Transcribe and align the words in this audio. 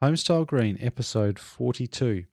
Homestyle 0.00 0.46
Green, 0.46 0.78
episode 0.80 1.40
42. 1.40 2.24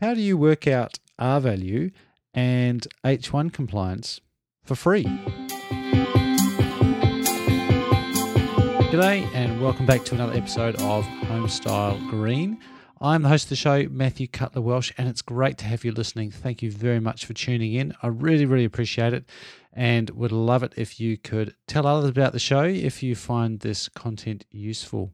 How 0.00 0.12
do 0.12 0.20
you 0.20 0.36
work 0.36 0.66
out 0.66 0.98
R 1.20 1.40
value 1.40 1.92
and 2.34 2.84
H1 3.04 3.52
compliance 3.52 4.20
for 4.64 4.74
free? 4.74 5.04
G'day, 8.90 9.24
and 9.32 9.62
welcome 9.62 9.86
back 9.86 10.04
to 10.06 10.16
another 10.16 10.32
episode 10.32 10.74
of 10.80 11.04
Homestyle 11.04 12.10
Green. 12.10 12.58
I'm 13.00 13.22
the 13.22 13.28
host 13.28 13.44
of 13.44 13.50
the 13.50 13.56
show, 13.56 13.86
Matthew 13.88 14.26
Cutler 14.26 14.60
Welsh, 14.60 14.92
and 14.98 15.08
it's 15.08 15.22
great 15.22 15.58
to 15.58 15.66
have 15.66 15.84
you 15.84 15.92
listening. 15.92 16.32
Thank 16.32 16.60
you 16.60 16.72
very 16.72 16.98
much 16.98 17.24
for 17.24 17.34
tuning 17.34 17.74
in. 17.74 17.94
I 18.02 18.08
really, 18.08 18.46
really 18.46 18.64
appreciate 18.64 19.12
it 19.12 19.30
and 19.72 20.10
would 20.10 20.32
love 20.32 20.64
it 20.64 20.74
if 20.76 20.98
you 20.98 21.16
could 21.16 21.54
tell 21.68 21.86
others 21.86 22.10
about 22.10 22.32
the 22.32 22.40
show 22.40 22.64
if 22.64 23.00
you 23.00 23.14
find 23.14 23.60
this 23.60 23.88
content 23.88 24.44
useful. 24.50 25.12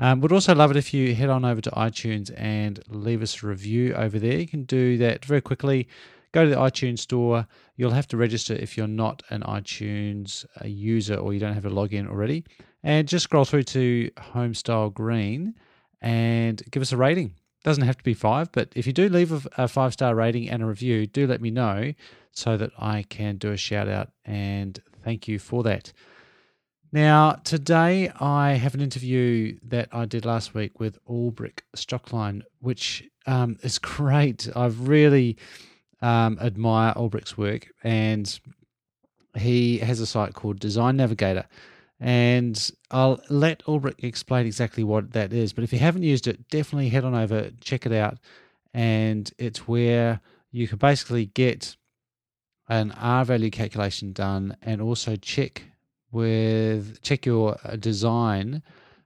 Um, 0.00 0.22
would 0.22 0.32
also 0.32 0.54
love 0.54 0.70
it 0.70 0.78
if 0.78 0.94
you 0.94 1.14
head 1.14 1.28
on 1.28 1.44
over 1.44 1.60
to 1.60 1.70
iTunes 1.72 2.32
and 2.34 2.82
leave 2.88 3.20
us 3.20 3.42
a 3.42 3.46
review 3.46 3.92
over 3.92 4.18
there. 4.18 4.38
You 4.38 4.48
can 4.48 4.64
do 4.64 4.96
that 4.96 5.26
very 5.26 5.42
quickly. 5.42 5.88
Go 6.32 6.44
to 6.44 6.50
the 6.50 6.56
iTunes 6.56 7.00
store. 7.00 7.46
You'll 7.76 7.90
have 7.90 8.08
to 8.08 8.16
register 8.16 8.54
if 8.54 8.78
you're 8.78 8.88
not 8.88 9.22
an 9.28 9.42
iTunes 9.42 10.46
uh, 10.58 10.66
user 10.66 11.16
or 11.16 11.34
you 11.34 11.38
don't 11.38 11.52
have 11.52 11.66
a 11.66 11.70
login 11.70 12.08
already. 12.08 12.44
And 12.82 13.06
just 13.06 13.24
scroll 13.24 13.44
through 13.44 13.64
to 13.64 14.10
Homestyle 14.16 14.94
Green 14.94 15.54
and 16.00 16.62
give 16.70 16.80
us 16.80 16.92
a 16.92 16.96
rating. 16.96 17.34
Doesn't 17.62 17.84
have 17.84 17.98
to 17.98 18.04
be 18.04 18.14
five, 18.14 18.50
but 18.52 18.72
if 18.74 18.86
you 18.86 18.94
do 18.94 19.10
leave 19.10 19.32
a, 19.32 19.64
a 19.64 19.68
five 19.68 19.92
star 19.92 20.14
rating 20.14 20.48
and 20.48 20.62
a 20.62 20.66
review, 20.66 21.06
do 21.06 21.26
let 21.26 21.42
me 21.42 21.50
know 21.50 21.92
so 22.32 22.56
that 22.56 22.70
I 22.78 23.02
can 23.02 23.36
do 23.36 23.52
a 23.52 23.56
shout 23.58 23.86
out 23.86 24.08
and 24.24 24.80
thank 25.04 25.28
you 25.28 25.38
for 25.38 25.62
that. 25.64 25.92
Now, 26.92 27.34
today 27.44 28.10
I 28.18 28.54
have 28.54 28.74
an 28.74 28.80
interview 28.80 29.58
that 29.62 29.88
I 29.92 30.06
did 30.06 30.24
last 30.24 30.54
week 30.54 30.80
with 30.80 30.98
Albrecht 31.06 31.62
Stoecklein, 31.76 32.42
which 32.58 33.08
um, 33.26 33.58
is 33.62 33.78
great. 33.78 34.48
I 34.56 34.66
really 34.66 35.36
um, 36.02 36.36
admire 36.40 36.92
Albrecht's 36.96 37.38
work, 37.38 37.68
and 37.84 38.40
he 39.36 39.78
has 39.78 40.00
a 40.00 40.06
site 40.06 40.34
called 40.34 40.58
Design 40.58 40.96
Navigator. 40.96 41.46
And 42.00 42.70
I'll 42.90 43.20
let 43.28 43.62
Albrecht 43.68 44.02
explain 44.02 44.46
exactly 44.46 44.82
what 44.82 45.12
that 45.12 45.32
is. 45.32 45.52
But 45.52 45.62
if 45.62 45.72
you 45.72 45.78
haven't 45.78 46.02
used 46.02 46.26
it, 46.26 46.48
definitely 46.48 46.88
head 46.88 47.04
on 47.04 47.14
over, 47.14 47.50
check 47.60 47.86
it 47.86 47.92
out. 47.92 48.18
And 48.74 49.30
it's 49.38 49.68
where 49.68 50.20
you 50.50 50.66
can 50.66 50.78
basically 50.78 51.26
get 51.26 51.76
an 52.68 52.90
R 52.92 53.24
value 53.24 53.50
calculation 53.50 54.12
done 54.12 54.56
and 54.62 54.80
also 54.80 55.14
check 55.14 55.69
with 56.12 57.00
check 57.02 57.26
your 57.26 57.58
uh, 57.64 57.76
design 57.76 58.62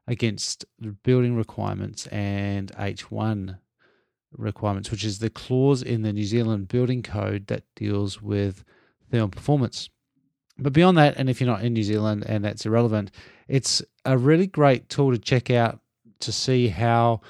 against 0.06 0.64
building 1.02 1.36
requirements 1.36 2.06
and 2.08 2.70
H1 2.72 3.58
requirements, 4.36 4.90
which 4.90 5.04
is 5.04 5.18
the 5.18 5.30
clause 5.30 5.82
in 5.82 6.02
the 6.02 6.12
New 6.12 6.24
Zealand 6.24 6.68
Building 6.68 7.02
Code 7.02 7.46
that 7.46 7.64
deals 7.76 8.20
with 8.20 8.64
thermal 9.10 9.28
performance. 9.28 9.88
But 10.58 10.72
beyond 10.72 10.98
that, 10.98 11.14
and 11.16 11.28
if 11.28 11.40
you're 11.40 11.50
not 11.50 11.64
in 11.64 11.72
New 11.72 11.82
Zealand 11.82 12.24
and 12.26 12.44
that's 12.44 12.66
irrelevant, 12.66 13.10
it's 13.48 13.82
a 14.04 14.16
really 14.16 14.46
great 14.46 14.88
tool 14.88 15.10
to 15.10 15.18
check 15.18 15.50
out 15.50 15.80
to 16.20 16.32
see 16.32 16.68
how 16.68 17.20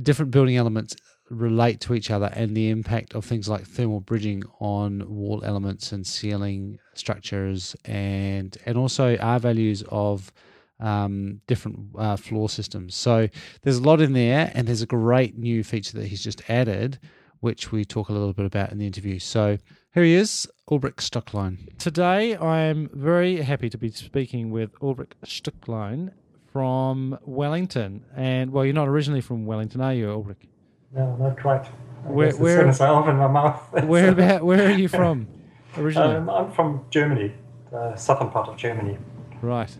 different 0.00 0.30
building 0.30 0.56
elements 0.56 0.96
relate 1.30 1.80
to 1.80 1.94
each 1.94 2.10
other 2.10 2.30
and 2.34 2.56
the 2.56 2.70
impact 2.70 3.14
of 3.14 3.24
things 3.24 3.48
like 3.48 3.64
thermal 3.64 4.00
bridging 4.00 4.44
on 4.60 5.04
wall 5.08 5.42
elements 5.44 5.92
and 5.92 6.06
ceiling 6.06 6.78
structures 6.94 7.74
and 7.84 8.56
and 8.64 8.78
also 8.78 9.16
R 9.16 9.40
values 9.40 9.82
of 9.90 10.32
um, 10.78 11.40
different 11.46 11.78
uh, 11.96 12.16
floor 12.16 12.48
systems. 12.48 12.94
So 12.94 13.28
there's 13.62 13.78
a 13.78 13.82
lot 13.82 14.00
in 14.00 14.12
there, 14.12 14.50
and 14.54 14.66
there's 14.66 14.82
a 14.82 14.86
great 14.86 15.36
new 15.36 15.64
feature 15.64 15.96
that 15.98 16.06
he's 16.08 16.22
just 16.22 16.48
added, 16.50 16.98
which 17.40 17.72
we 17.72 17.84
talk 17.84 18.08
a 18.08 18.12
little 18.12 18.32
bit 18.32 18.46
about 18.46 18.72
in 18.72 18.78
the 18.78 18.86
interview. 18.86 19.18
So 19.18 19.58
here 19.94 20.04
he 20.04 20.14
is, 20.14 20.46
Albrecht 20.68 20.98
Stoecklein. 20.98 21.78
Today 21.78 22.36
I 22.36 22.60
am 22.60 22.90
very 22.92 23.36
happy 23.36 23.70
to 23.70 23.78
be 23.78 23.90
speaking 23.90 24.50
with 24.50 24.70
Albrecht 24.80 25.14
Stoecklein 25.24 26.12
from 26.52 27.18
Wellington. 27.22 28.04
And 28.14 28.52
well, 28.52 28.64
you're 28.64 28.74
not 28.74 28.88
originally 28.88 29.20
from 29.20 29.46
Wellington, 29.46 29.80
are 29.80 29.94
you, 29.94 30.10
Albrecht? 30.10 30.46
No, 30.94 31.16
not 31.16 31.40
quite. 31.40 31.64
I 32.06 32.10
Where- 32.10 32.32
where- 32.36 32.56
as 32.58 32.60
soon 32.60 32.68
as 32.68 32.80
I 32.80 32.88
open 32.90 33.16
my 33.16 33.26
mouth. 33.28 33.72
Where 33.84 34.10
about? 34.10 34.44
Where 34.44 34.66
are 34.66 34.70
you 34.72 34.88
from 34.88 35.26
originally? 35.76 36.16
Um, 36.16 36.30
I'm 36.30 36.50
from 36.52 36.84
Germany, 36.90 37.32
the 37.70 37.96
southern 37.96 38.30
part 38.30 38.48
of 38.48 38.56
Germany. 38.56 38.96
Right. 39.42 39.76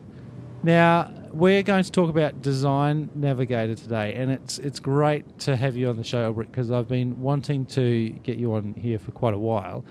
Now 0.63 1.11
we're 1.33 1.63
going 1.63 1.85
to 1.85 1.93
talk 1.93 2.11
about 2.11 2.43
Design 2.43 3.11
Navigator 3.15 3.75
today, 3.75 4.15
and 4.15 4.31
it's 4.31 4.59
it's 4.59 4.81
great 4.81 5.39
to 5.41 5.57
have 5.57 5.77
you 5.77 5.89
on 5.89 5.97
the 5.97 6.05
show, 6.05 6.25
Albert, 6.25 6.51
because 6.51 6.71
I've 6.71 6.89
been 6.89 7.21
wanting 7.21 7.67
to 7.67 8.11
get 8.23 8.39
you 8.39 8.55
on 8.55 8.75
here 8.75 8.99
for 8.99 9.13
quite 9.13 9.35
a 9.35 9.39
while, 9.39 9.85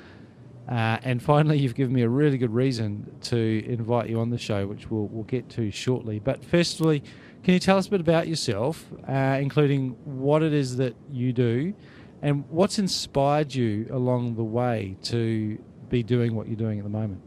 uh, 0.68 0.98
and 1.04 1.22
finally 1.24 1.58
you've 1.58 1.76
given 1.76 1.94
me 1.94 2.02
a 2.02 2.10
really 2.10 2.38
good 2.38 2.54
reason 2.54 3.10
to 3.24 3.64
invite 3.66 4.10
you 4.10 4.20
on 4.20 4.30
the 4.32 4.38
show, 4.38 4.68
which 4.68 4.92
we'll 4.92 5.08
we'll 5.08 5.24
get 5.24 5.48
to 5.52 5.72
shortly. 5.72 6.20
But 6.20 6.44
firstly, 6.44 7.04
can 7.46 7.54
you 7.54 7.60
tell 7.60 7.78
us 7.78 7.86
a 7.86 7.92
bit 7.92 8.02
about 8.02 8.28
yourself, 8.28 8.88
uh, 9.08 9.38
including 9.40 9.90
what 10.04 10.42
it 10.42 10.52
is 10.52 10.78
that 10.78 10.96
you 11.12 11.32
do, 11.32 11.76
and 12.24 12.44
what's 12.50 12.80
inspired 12.80 13.54
you 13.54 13.88
along 13.92 14.34
the 14.36 14.44
way 14.44 14.98
to 15.04 15.56
be 15.88 16.02
doing 16.02 16.34
what 16.34 16.48
you're 16.48 16.56
doing 16.56 16.80
at 16.80 16.84
the 16.84 16.90
moment? 16.90 17.22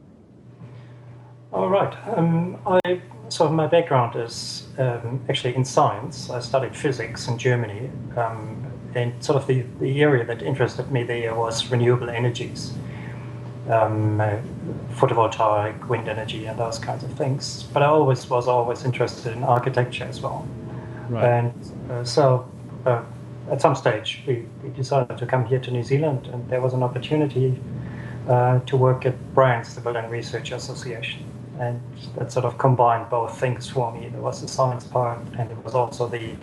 All 1.52 1.68
right. 1.68 1.96
Um, 2.16 2.58
I 2.66 3.00
so 3.28 3.48
my 3.48 3.68
background 3.68 4.16
is 4.16 4.66
um, 4.78 5.24
actually 5.28 5.54
in 5.54 5.64
science. 5.64 6.30
I 6.30 6.40
studied 6.40 6.74
physics 6.74 7.28
in 7.28 7.38
Germany, 7.38 7.88
um, 8.16 8.66
and 8.96 9.22
sort 9.22 9.40
of 9.40 9.46
the, 9.46 9.66
the 9.78 10.02
area 10.02 10.24
that 10.24 10.42
interested 10.42 10.90
me 10.90 11.04
there 11.04 11.32
was 11.36 11.70
renewable 11.70 12.10
energies, 12.10 12.72
um, 13.68 14.18
photovoltaic, 14.94 15.88
wind 15.88 16.08
energy, 16.08 16.46
and 16.46 16.58
those 16.58 16.78
kinds 16.78 17.04
of 17.04 17.12
things. 17.12 17.64
But 17.72 17.82
I 17.82 17.86
always 17.86 18.28
was 18.28 18.48
always 18.48 18.84
interested 18.84 19.32
in 19.32 19.44
architecture 19.44 20.04
as 20.04 20.20
well. 20.20 20.46
Right. 21.08 21.24
And 21.24 21.90
uh, 21.90 22.04
so 22.04 22.50
uh, 22.86 23.02
at 23.50 23.60
some 23.60 23.74
stage, 23.74 24.22
we, 24.26 24.44
we 24.62 24.70
decided 24.70 25.18
to 25.18 25.26
come 25.26 25.44
here 25.46 25.58
to 25.60 25.70
New 25.70 25.82
Zealand, 25.82 26.28
and 26.32 26.48
there 26.48 26.60
was 26.60 26.74
an 26.74 26.82
opportunity 26.82 27.58
uh, 28.28 28.60
to 28.60 28.76
work 28.76 29.06
at 29.06 29.14
BRANZ, 29.34 29.74
the 29.74 29.80
Building 29.80 30.08
Research 30.10 30.52
Association. 30.52 31.24
And 31.58 31.80
that 32.16 32.30
sort 32.30 32.44
of 32.44 32.56
combined 32.58 33.10
both 33.10 33.38
things 33.40 33.68
for 33.68 33.92
me. 33.92 34.08
There 34.08 34.20
was 34.20 34.40
the 34.40 34.48
science 34.48 34.84
part, 34.84 35.18
and 35.38 35.50
there 35.50 35.56
was 35.64 35.74
also 35.74 36.06
the, 36.06 36.36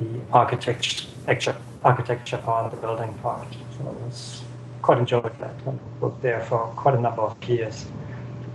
the 0.00 0.20
architecture, 0.32 1.06
architecture, 1.26 1.56
architecture 1.82 2.36
part, 2.38 2.70
the 2.70 2.76
building 2.76 3.14
part. 3.22 3.48
So 3.78 3.88
I 3.88 4.04
was 4.04 4.42
quite 4.82 4.98
enjoyed 4.98 5.38
that. 5.38 5.54
I 5.66 5.70
worked 6.00 6.22
there 6.22 6.40
for 6.40 6.58
quite 6.76 6.94
a 6.94 7.00
number 7.00 7.22
of 7.22 7.42
years, 7.44 7.86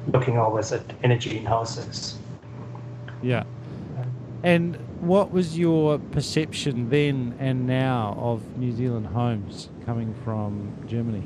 looking 0.08 0.38
always 0.38 0.72
at 0.72 0.84
energy 1.03 1.38
in 1.38 1.46
houses. 1.46 2.18
Yeah. 3.22 3.44
Uh, 3.97 4.03
and 4.44 4.78
what 5.00 5.31
was 5.31 5.58
your 5.58 6.00
perception 6.00 6.90
then 6.90 7.35
and 7.40 7.68
now 7.68 8.18
of 8.19 8.58
New 8.58 8.72
Zealand 8.72 9.08
homes 9.08 9.69
coming 9.85 10.14
from 10.24 10.74
Germany? 10.88 11.24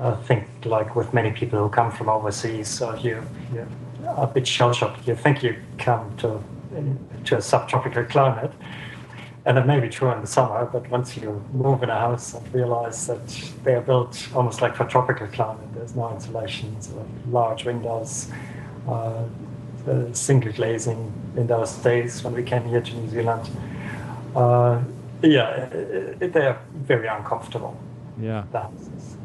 I 0.00 0.12
think, 0.12 0.46
like 0.64 0.96
with 0.96 1.12
many 1.12 1.30
people 1.30 1.58
who 1.58 1.68
come 1.68 1.90
from 1.90 2.08
overseas, 2.08 2.68
so 2.68 2.94
you, 2.94 3.22
you're 3.52 3.68
a 4.16 4.26
bit 4.26 4.46
shell 4.46 4.72
shocked. 4.72 5.06
You 5.06 5.14
think 5.14 5.42
you 5.42 5.56
come 5.78 6.16
to 6.18 6.42
to 7.24 7.36
a 7.36 7.42
subtropical 7.42 8.04
climate, 8.04 8.52
and 9.46 9.56
it 9.58 9.66
may 9.66 9.80
be 9.80 9.88
true 9.88 10.10
in 10.12 10.20
the 10.20 10.26
summer, 10.26 10.66
but 10.66 10.88
once 10.90 11.16
you 11.16 11.42
move 11.52 11.82
in 11.82 11.90
a 11.90 11.98
house 11.98 12.34
and 12.34 12.54
realize 12.54 13.06
that 13.06 13.26
they 13.64 13.74
are 13.74 13.80
built 13.80 14.28
almost 14.34 14.60
like 14.60 14.76
for 14.76 14.84
tropical 14.84 15.26
climate, 15.28 15.66
there's 15.74 15.96
no 15.96 16.12
insulation, 16.12 16.80
so 16.80 17.06
large 17.30 17.64
windows, 17.64 18.30
uh, 18.88 19.24
the 19.86 20.14
single 20.14 20.52
glazing 20.52 21.12
in 21.36 21.46
those 21.46 21.72
days 21.76 22.22
when 22.22 22.34
we 22.34 22.42
came 22.42 22.64
here 22.64 22.82
to 22.82 22.94
New 22.94 23.08
Zealand. 23.08 23.48
Uh, 24.36 24.82
yeah, 25.22 25.50
it, 25.66 26.22
it, 26.22 26.32
they're 26.32 26.58
very 26.74 27.08
uncomfortable. 27.08 27.78
Yeah. 28.20 28.44
The 28.52 28.60
houses. 28.60 29.16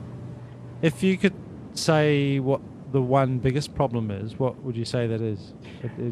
If 0.81 1.03
you 1.03 1.17
could 1.17 1.35
say 1.73 2.39
what 2.39 2.61
the 2.95 3.01
one 3.01 3.39
biggest 3.39 3.75
problem 3.75 4.09
is, 4.09 4.39
what 4.39 4.63
would 4.63 4.77
you 4.77 4.85
say 4.85 5.05
that 5.05 5.19
is? 5.19 5.51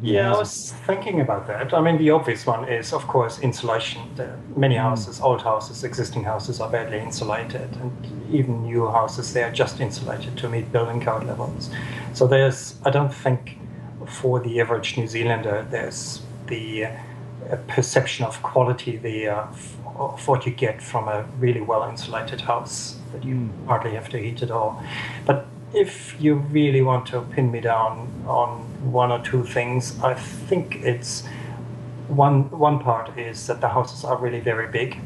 Yeah, 0.01 0.33
I 0.33 0.37
was 0.37 0.73
thinking 0.85 1.21
about 1.21 1.47
that. 1.47 1.73
I 1.73 1.79
mean, 1.79 1.97
the 1.97 2.09
obvious 2.09 2.45
one 2.45 2.67
is, 2.67 2.91
of 2.91 3.07
course, 3.07 3.39
insulation. 3.39 4.01
The, 4.17 4.35
many 4.57 4.75
houses, 4.75 5.21
old 5.21 5.41
houses, 5.41 5.85
existing 5.85 6.25
houses 6.25 6.59
are 6.59 6.69
badly 6.69 6.99
insulated, 6.99 7.69
and 7.77 7.91
even 8.29 8.63
new 8.63 8.85
houses, 8.89 9.31
they 9.31 9.43
are 9.43 9.51
just 9.53 9.79
insulated 9.79 10.35
to 10.39 10.49
meet 10.49 10.73
building 10.73 10.99
code 10.99 11.23
levels. 11.23 11.69
So 12.11 12.27
there's, 12.27 12.75
I 12.83 12.89
don't 12.89 13.13
think, 13.13 13.57
for 14.05 14.41
the 14.41 14.59
average 14.59 14.97
New 14.97 15.07
Zealander, 15.07 15.65
there's 15.71 16.21
the 16.47 16.87
uh, 16.87 16.97
perception 17.69 18.25
of 18.25 18.43
quality 18.43 18.97
there 18.97 19.37
of, 19.37 19.77
of 19.97 20.27
what 20.27 20.45
you 20.45 20.51
get 20.51 20.81
from 20.81 21.07
a 21.07 21.23
really 21.39 21.61
well 21.61 21.89
insulated 21.89 22.41
house 22.41 22.97
that 23.13 23.23
you 23.23 23.49
hardly 23.67 23.93
have 23.93 24.09
to 24.09 24.17
heat 24.17 24.43
at 24.43 24.51
all. 24.51 24.83
But 25.25 25.47
if 25.73 26.15
you 26.19 26.35
really 26.35 26.81
want 26.81 27.07
to 27.07 27.21
pin 27.21 27.51
me 27.51 27.59
down 27.59 28.07
on 28.27 28.59
one 28.91 29.11
or 29.11 29.19
two 29.23 29.43
things, 29.43 29.99
I 30.03 30.13
think 30.13 30.75
it's 30.83 31.23
one 32.07 32.49
one 32.51 32.79
part 32.79 33.17
is 33.17 33.47
that 33.47 33.61
the 33.61 33.69
houses 33.69 34.03
are 34.03 34.17
really 34.17 34.39
very 34.39 34.67
big, 34.67 34.99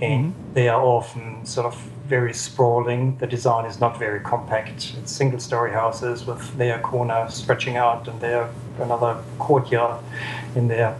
and 0.00 0.32
mm-hmm. 0.32 0.54
they 0.54 0.68
are 0.68 0.82
often 0.82 1.44
sort 1.44 1.66
of 1.66 1.74
very 2.06 2.32
sprawling. 2.32 3.16
The 3.18 3.26
design 3.26 3.66
is 3.66 3.80
not 3.80 3.98
very 3.98 4.20
compact. 4.20 4.94
It's 4.98 5.12
single-story 5.12 5.72
houses 5.72 6.26
with 6.26 6.56
their 6.56 6.78
corner 6.80 7.28
stretching 7.30 7.76
out 7.76 8.08
and 8.08 8.20
there 8.20 8.48
another 8.80 9.22
courtyard 9.38 10.02
in 10.54 10.68
there, 10.68 10.96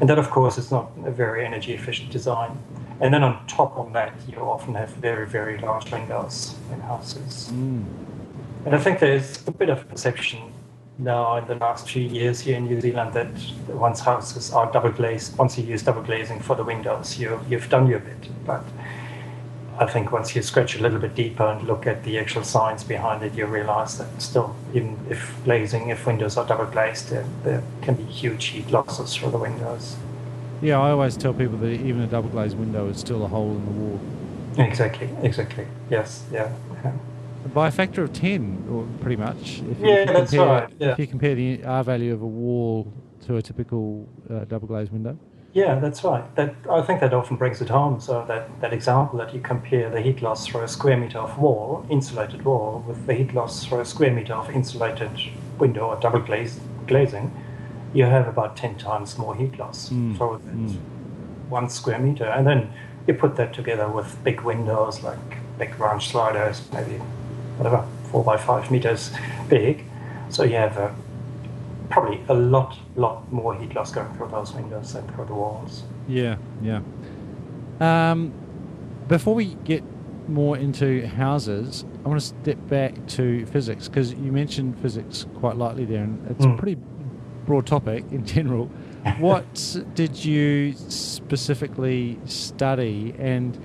and 0.00 0.08
that 0.08 0.18
of 0.18 0.30
course 0.30 0.56
is 0.58 0.70
not 0.70 0.90
a 1.04 1.10
very 1.10 1.44
energy-efficient 1.44 2.10
design. 2.10 2.58
And 3.00 3.14
then 3.14 3.22
on 3.22 3.46
top 3.46 3.78
of 3.78 3.92
that, 3.94 4.12
you 4.28 4.36
often 4.38 4.74
have 4.74 4.90
very 4.90 5.26
very 5.26 5.58
large 5.58 5.90
windows 5.92 6.54
in 6.72 6.80
houses. 6.80 7.50
Mm. 7.52 7.84
And 8.64 8.74
I 8.74 8.78
think 8.78 8.98
there's 8.98 9.46
a 9.46 9.52
bit 9.52 9.70
of 9.70 9.88
perception 9.88 10.52
now 10.98 11.36
in 11.36 11.46
the 11.46 11.54
last 11.54 11.88
few 11.88 12.02
years 12.02 12.40
here 12.40 12.56
in 12.56 12.66
New 12.66 12.80
Zealand 12.80 13.14
that 13.14 13.28
once 13.68 14.00
houses 14.00 14.52
are 14.52 14.70
double 14.70 14.90
glazed, 14.90 15.36
once 15.38 15.56
you 15.56 15.64
use 15.64 15.82
double 15.82 16.02
glazing 16.02 16.40
for 16.40 16.54
the 16.54 16.64
windows, 16.64 17.18
you, 17.18 17.40
you've 17.48 17.70
done 17.70 17.86
your 17.86 18.00
bit. 18.00 18.28
But 18.44 18.62
I 19.78 19.86
think 19.86 20.12
once 20.12 20.36
you 20.36 20.42
scratch 20.42 20.76
a 20.76 20.82
little 20.82 20.98
bit 20.98 21.14
deeper 21.14 21.44
and 21.44 21.66
look 21.66 21.86
at 21.86 22.04
the 22.04 22.18
actual 22.18 22.44
science 22.44 22.84
behind 22.84 23.22
it, 23.22 23.32
you 23.34 23.46
realize 23.46 23.96
that 23.96 24.20
still, 24.20 24.54
even 24.74 24.98
if 25.08 25.34
glazing, 25.44 25.88
if 25.88 26.06
windows 26.06 26.36
are 26.36 26.46
double 26.46 26.66
glazed, 26.66 27.08
there, 27.08 27.24
there 27.44 27.62
can 27.80 27.94
be 27.94 28.04
huge 28.04 28.46
heat 28.46 28.70
losses 28.70 29.16
through 29.16 29.30
the 29.30 29.38
windows. 29.38 29.96
Yeah, 30.60 30.78
I 30.78 30.90
always 30.90 31.16
tell 31.16 31.32
people 31.32 31.56
that 31.58 31.70
even 31.70 32.02
a 32.02 32.06
double 32.06 32.28
glazed 32.28 32.58
window 32.58 32.88
is 32.88 32.98
still 32.98 33.24
a 33.24 33.28
hole 33.28 33.52
in 33.52 33.64
the 33.64 33.72
wall. 33.72 34.00
Exactly, 34.58 35.08
exactly. 35.22 35.66
Yes, 35.88 36.24
yeah. 36.30 36.52
yeah 36.84 36.92
by 37.54 37.68
a 37.68 37.70
factor 37.70 38.02
of 38.02 38.12
10, 38.12 38.68
or 38.70 38.86
pretty 39.00 39.16
much. 39.16 39.62
If, 39.70 39.78
yeah, 39.80 40.04
that's 40.04 40.30
compare, 40.30 40.46
right. 40.46 40.72
Yeah. 40.78 40.92
If 40.92 40.98
you 40.98 41.06
compare 41.06 41.34
the 41.34 41.64
R 41.64 41.82
value 41.84 42.12
of 42.12 42.22
a 42.22 42.26
wall 42.26 42.92
to 43.26 43.36
a 43.36 43.42
typical 43.42 44.08
uh, 44.30 44.44
double 44.44 44.68
glazed 44.68 44.92
window. 44.92 45.18
Yeah, 45.52 45.80
that's 45.80 46.04
right. 46.04 46.32
That 46.36 46.54
I 46.70 46.80
think 46.82 47.00
that 47.00 47.12
often 47.12 47.36
brings 47.36 47.60
it 47.60 47.68
home. 47.68 48.00
So 48.00 48.24
that, 48.28 48.60
that 48.60 48.72
example 48.72 49.18
that 49.18 49.34
you 49.34 49.40
compare 49.40 49.90
the 49.90 50.00
heat 50.00 50.22
loss 50.22 50.46
through 50.46 50.62
a 50.62 50.68
square 50.68 50.96
meter 50.96 51.18
of 51.18 51.38
wall, 51.38 51.84
insulated 51.90 52.44
wall, 52.44 52.84
with 52.86 53.06
the 53.06 53.14
heat 53.14 53.34
loss 53.34 53.64
through 53.64 53.80
a 53.80 53.84
square 53.84 54.12
meter 54.12 54.34
of 54.34 54.48
insulated 54.50 55.10
window 55.58 55.86
or 55.88 55.96
double 55.98 56.20
glazed 56.20 56.60
glazing, 56.86 57.32
you 57.92 58.04
have 58.04 58.28
about 58.28 58.56
ten 58.56 58.76
times 58.76 59.18
more 59.18 59.34
heat 59.34 59.58
loss 59.58 59.90
mm. 59.90 60.16
for 60.16 60.38
mm. 60.38 60.76
one 61.48 61.68
square 61.68 61.98
meter. 61.98 62.26
And 62.26 62.46
then 62.46 62.72
you 63.08 63.14
put 63.14 63.34
that 63.36 63.52
together 63.52 63.88
with 63.88 64.22
big 64.22 64.42
windows 64.42 65.02
like 65.02 65.18
big 65.58 65.78
ranch 65.80 66.08
sliders, 66.10 66.62
maybe 66.72 67.00
whatever, 67.60 67.86
four 68.10 68.24
by 68.24 68.38
five 68.38 68.70
meters 68.70 69.10
big. 69.48 69.84
So 70.30 70.44
you 70.44 70.56
have 70.56 70.78
uh, 70.78 70.90
probably 71.90 72.20
a 72.28 72.34
lot, 72.34 72.78
lot 72.96 73.30
more 73.30 73.54
heat 73.54 73.74
loss 73.74 73.92
going 73.92 74.12
through 74.14 74.28
those 74.28 74.54
windows 74.54 74.94
than 74.94 75.06
through 75.08 75.26
the 75.26 75.34
walls. 75.34 75.82
Yeah, 76.08 76.36
yeah. 76.62 76.80
Um, 77.80 78.32
before 79.08 79.34
we 79.34 79.56
get 79.64 79.84
more 80.26 80.56
into 80.56 81.06
houses, 81.06 81.84
I 82.04 82.08
want 82.08 82.20
to 82.20 82.26
step 82.26 82.58
back 82.68 83.06
to 83.08 83.44
physics 83.46 83.88
because 83.88 84.14
you 84.14 84.32
mentioned 84.32 84.78
physics 84.80 85.26
quite 85.36 85.56
lightly 85.56 85.84
there, 85.84 86.04
and 86.04 86.30
it's 86.30 86.46
mm. 86.46 86.54
a 86.54 86.56
pretty 86.56 86.80
broad 87.44 87.66
topic 87.66 88.04
in 88.10 88.24
general. 88.24 88.66
what 89.18 89.76
did 89.94 90.24
you 90.24 90.72
specifically 90.72 92.18
study, 92.24 93.14
and 93.18 93.58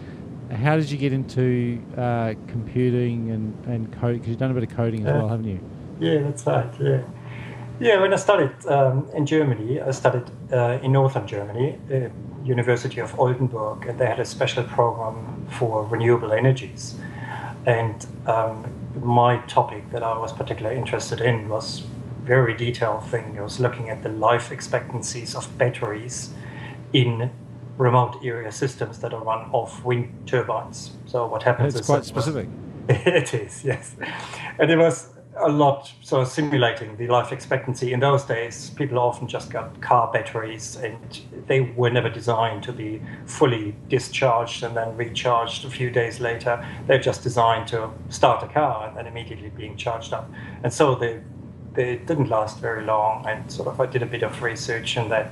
how 0.55 0.75
did 0.75 0.89
you 0.89 0.97
get 0.97 1.13
into 1.13 1.81
uh, 1.97 2.33
computing 2.47 3.31
and, 3.31 3.65
and 3.65 3.91
coding? 3.99 4.17
Because 4.17 4.29
you've 4.29 4.39
done 4.39 4.51
a 4.51 4.53
bit 4.53 4.63
of 4.63 4.75
coding 4.75 5.05
as 5.05 5.13
well, 5.13 5.27
haven't 5.27 5.47
you? 5.47 5.59
Yeah, 5.99 6.23
that's 6.23 6.45
right. 6.45 6.73
Yeah. 6.79 7.01
Yeah, 7.79 7.99
when 7.99 8.13
I 8.13 8.15
studied 8.15 8.65
um, 8.67 9.09
in 9.13 9.25
Germany, 9.25 9.81
I 9.81 9.91
studied 9.91 10.23
uh, 10.51 10.79
in 10.81 10.93
northern 10.93 11.27
Germany, 11.27 11.77
the 11.87 12.09
University 12.45 13.01
of 13.01 13.19
Oldenburg, 13.19 13.85
and 13.85 13.99
they 13.99 14.05
had 14.05 14.19
a 14.19 14.25
special 14.25 14.63
program 14.63 15.45
for 15.49 15.83
renewable 15.85 16.31
energies. 16.31 16.95
And 17.65 18.05
um, 18.27 18.65
my 19.01 19.39
topic 19.47 19.91
that 19.91 20.03
I 20.03 20.17
was 20.17 20.31
particularly 20.31 20.77
interested 20.77 21.19
in 21.19 21.49
was 21.49 21.83
very 22.23 22.55
detailed 22.55 23.03
thing. 23.03 23.37
I 23.37 23.41
was 23.41 23.59
looking 23.59 23.89
at 23.89 24.03
the 24.03 24.09
life 24.09 24.51
expectancies 24.51 25.35
of 25.35 25.57
batteries 25.57 26.33
in 26.93 27.29
remote 27.77 28.17
area 28.23 28.51
systems 28.51 28.99
that 28.99 29.13
are 29.13 29.23
run 29.23 29.49
off 29.51 29.83
wind 29.83 30.13
turbines. 30.25 30.91
So 31.05 31.27
what 31.27 31.43
happens 31.43 31.75
it's 31.75 31.81
is 31.81 31.85
quite 31.85 32.05
specific. 32.05 32.47
it 32.89 33.33
is, 33.33 33.63
yes. 33.63 33.95
And 34.59 34.71
it 34.71 34.77
was 34.77 35.09
a 35.37 35.49
lot 35.49 35.91
so 36.01 36.23
simulating 36.23 36.95
the 36.97 37.07
life 37.07 37.31
expectancy 37.31 37.91
in 37.91 37.99
those 37.99 38.23
days 38.23 38.69
people 38.71 38.97
often 38.97 39.27
just 39.27 39.49
got 39.49 39.81
car 39.81 40.09
batteries 40.11 40.77
and 40.77 41.21
they 41.47 41.61
were 41.61 41.89
never 41.89 42.09
designed 42.09 42.63
to 42.63 42.71
be 42.71 43.01
fully 43.25 43.75
discharged 43.89 44.63
and 44.63 44.77
then 44.77 44.95
recharged 44.95 45.65
a 45.65 45.69
few 45.69 45.89
days 45.89 46.19
later 46.19 46.65
they're 46.87 46.99
just 46.99 47.21
designed 47.21 47.67
to 47.67 47.89
start 48.09 48.43
a 48.43 48.47
car 48.47 48.87
and 48.87 48.95
then 48.95 49.07
immediately 49.07 49.49
being 49.49 49.75
charged 49.75 50.13
up 50.13 50.29
and 50.63 50.71
so 50.71 50.95
they 50.95 51.19
they 51.73 51.97
didn't 51.97 52.29
last 52.29 52.59
very 52.59 52.85
long 52.85 53.25
and 53.27 53.51
sort 53.51 53.67
of 53.67 53.79
i 53.81 53.85
did 53.85 54.01
a 54.01 54.05
bit 54.05 54.23
of 54.23 54.41
research 54.41 54.95
in 54.95 55.09
that 55.09 55.27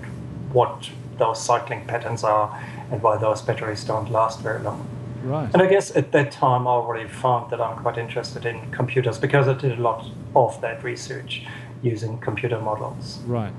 what 0.52 0.90
those 1.24 1.42
cycling 1.42 1.86
patterns 1.86 2.24
are 2.24 2.48
and 2.92 3.02
why 3.02 3.18
those 3.18 3.42
batteries 3.42 3.84
don't 3.84 4.12
last 4.12 4.42
very 4.42 4.62
long. 4.62 4.88
Right. 5.24 5.50
And 5.54 5.62
I 5.62 5.68
guess 5.68 5.96
at 5.96 6.12
that 6.12 6.32
time 6.32 6.68
I 6.68 6.72
already 6.72 7.08
found 7.08 7.50
that 7.52 7.62
I'm 7.62 7.78
quite 7.78 7.98
interested 7.98 8.46
in 8.46 8.58
computers 8.72 9.18
because 9.18 9.48
I 9.48 9.54
did 9.54 9.80
a 9.80 9.82
lot 9.82 10.06
of 10.36 10.60
that 10.62 10.84
research 10.84 11.46
using 11.82 12.20
computer 12.20 12.60
models. 12.60 13.20
Right. 13.26 13.54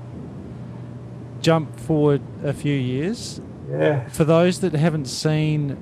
Jump 1.41 1.79
forward 1.79 2.21
a 2.43 2.53
few 2.53 2.75
years. 2.75 3.41
Yeah. 3.69 4.07
For 4.09 4.23
those 4.23 4.59
that 4.59 4.73
haven't 4.73 5.05
seen 5.05 5.77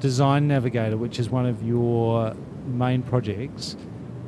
Design 0.00 0.48
Navigator, 0.48 0.96
which 0.96 1.20
is 1.20 1.30
one 1.30 1.46
of 1.46 1.62
your 1.62 2.34
main 2.66 3.02
projects, 3.02 3.76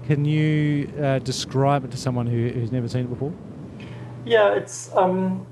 can 0.06 0.25
you 0.25 0.93
uh, 1.02 1.19
describe 1.20 1.85
it 1.85 1.91
to 1.91 1.96
someone 1.96 2.26
who, 2.26 2.49
who's 2.50 2.70
never 2.70 2.88
seen 2.88 3.02
it 3.06 3.11
before? 3.11 3.32
Yeah, 4.25 4.55
it's 4.55 4.94
um, 4.94 5.46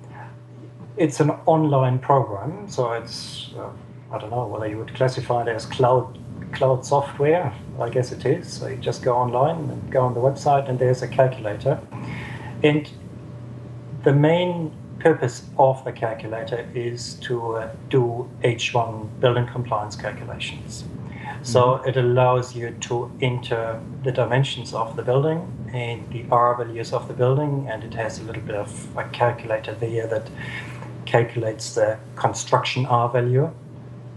it's 0.96 1.20
an 1.20 1.30
online 1.46 1.98
program, 1.98 2.68
so 2.68 2.92
it's 2.92 3.50
uh, 3.56 3.70
I 4.12 4.18
don't 4.18 4.30
know 4.30 4.46
whether 4.46 4.66
you 4.66 4.78
would 4.78 4.94
classify 4.94 5.42
it 5.42 5.48
as 5.48 5.66
cloud 5.66 6.18
cloud 6.52 6.84
software. 6.84 7.52
I 7.80 7.88
guess 7.88 8.12
it 8.12 8.26
is. 8.26 8.52
So 8.52 8.66
you 8.68 8.76
just 8.76 9.02
go 9.02 9.16
online 9.16 9.70
and 9.70 9.90
go 9.90 10.02
on 10.02 10.14
the 10.14 10.20
website, 10.20 10.68
and 10.68 10.78
there's 10.78 11.02
a 11.02 11.08
calculator, 11.08 11.80
and 12.62 12.90
the 14.02 14.12
main 14.12 14.72
purpose 14.98 15.44
of 15.58 15.84
the 15.84 15.92
calculator 15.92 16.68
is 16.74 17.14
to 17.14 17.56
uh, 17.56 17.74
do 17.88 18.30
H1 18.44 19.20
building 19.20 19.46
compliance 19.46 19.96
calculations. 19.96 20.84
So 21.42 21.60
mm-hmm. 21.60 21.88
it 21.88 21.96
allows 21.96 22.54
you 22.54 22.70
to 22.70 23.10
enter 23.20 23.80
the 24.04 24.12
dimensions 24.12 24.74
of 24.74 24.94
the 24.96 25.02
building 25.02 25.40
and 25.72 26.08
the 26.12 26.24
R 26.30 26.56
values 26.56 26.92
of 26.92 27.08
the 27.08 27.14
building, 27.14 27.66
and 27.68 27.82
it 27.82 27.94
has 27.94 28.18
a 28.20 28.22
little 28.22 28.42
bit 28.42 28.54
of 28.54 28.96
a 28.96 29.04
calculator 29.08 29.74
there 29.74 30.06
that 30.06 30.28
calculates 31.12 31.74
the 31.74 31.98
construction 32.16 32.86
R 32.86 33.08
value. 33.10 33.52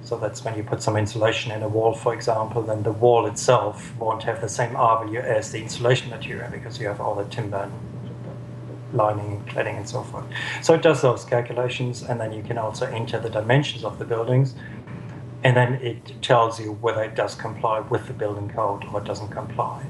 So 0.02 0.18
that's 0.18 0.46
when 0.46 0.56
you 0.56 0.64
put 0.64 0.82
some 0.82 0.96
insulation 0.96 1.52
in 1.52 1.62
a 1.62 1.68
wall, 1.68 1.94
for 1.94 2.14
example, 2.14 2.62
then 2.62 2.84
the 2.84 2.94
wall 2.94 3.26
itself 3.26 3.76
won't 3.98 4.24
have 4.24 4.40
the 4.40 4.48
same 4.48 4.76
R 4.78 5.04
value 5.04 5.20
as 5.20 5.52
the 5.52 5.62
insulation 5.62 6.10
material 6.10 6.50
because 6.52 6.80
you 6.80 6.88
have 6.88 7.02
all 7.02 7.16
the 7.16 7.26
timber 7.26 7.58
and 7.58 7.74
lining 8.94 9.30
and 9.34 9.48
cladding 9.48 9.78
and 9.78 9.90
so 9.90 10.04
forth. 10.04 10.26
So 10.62 10.74
it 10.74 10.82
does 10.82 11.02
those 11.02 11.26
calculations, 11.26 12.04
and 12.04 12.18
then 12.22 12.32
you 12.32 12.44
can 12.44 12.58
also 12.58 12.86
enter 12.86 13.20
the 13.20 13.30
dimensions 13.30 13.84
of 13.84 14.00
the 14.00 14.06
buildings, 14.06 14.56
and 15.44 15.58
then 15.58 15.74
it 15.90 16.22
tells 16.22 16.62
you 16.62 16.74
whether 16.86 17.04
it 17.04 17.16
does 17.16 17.36
comply 17.36 17.82
with 17.82 18.08
the 18.08 18.14
building 18.14 18.50
code 18.50 18.86
or 18.86 19.02
it 19.02 19.06
doesn't 19.06 19.32
comply. 19.32 19.86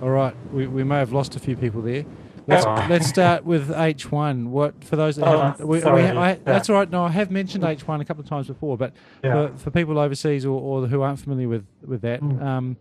All 0.00 0.10
right, 0.10 0.36
we, 0.52 0.68
we 0.68 0.84
may 0.84 0.98
have 0.98 1.12
lost 1.12 1.34
a 1.34 1.40
few 1.40 1.56
people 1.56 1.82
there. 1.82 2.04
Let's, 2.46 2.64
let's 2.90 3.06
start 3.06 3.44
with 3.44 3.68
H1. 3.68 4.48
What 4.48 4.82
for 4.82 4.96
those 4.96 5.16
that 5.16 5.26
oh, 5.26 5.40
haven't? 5.40 5.68
We, 5.68 5.78
we, 5.78 5.84
I, 5.84 6.32
yeah. 6.32 6.38
That's 6.44 6.68
all 6.68 6.76
right. 6.76 6.90
No, 6.90 7.04
I 7.04 7.10
have 7.10 7.30
mentioned 7.30 7.64
H1 7.64 8.00
a 8.00 8.04
couple 8.04 8.22
of 8.22 8.28
times 8.28 8.48
before, 8.48 8.76
but 8.76 8.92
yeah. 9.22 9.48
for, 9.48 9.58
for, 9.58 9.70
people 9.70 9.98
overseas 9.98 10.44
or, 10.44 10.60
or, 10.60 10.86
who 10.86 11.02
aren't 11.02 11.20
familiar 11.20 11.48
with 11.48 11.66
with 11.86 12.02
that, 12.02 12.20
mm. 12.20 12.42
um, 12.42 12.76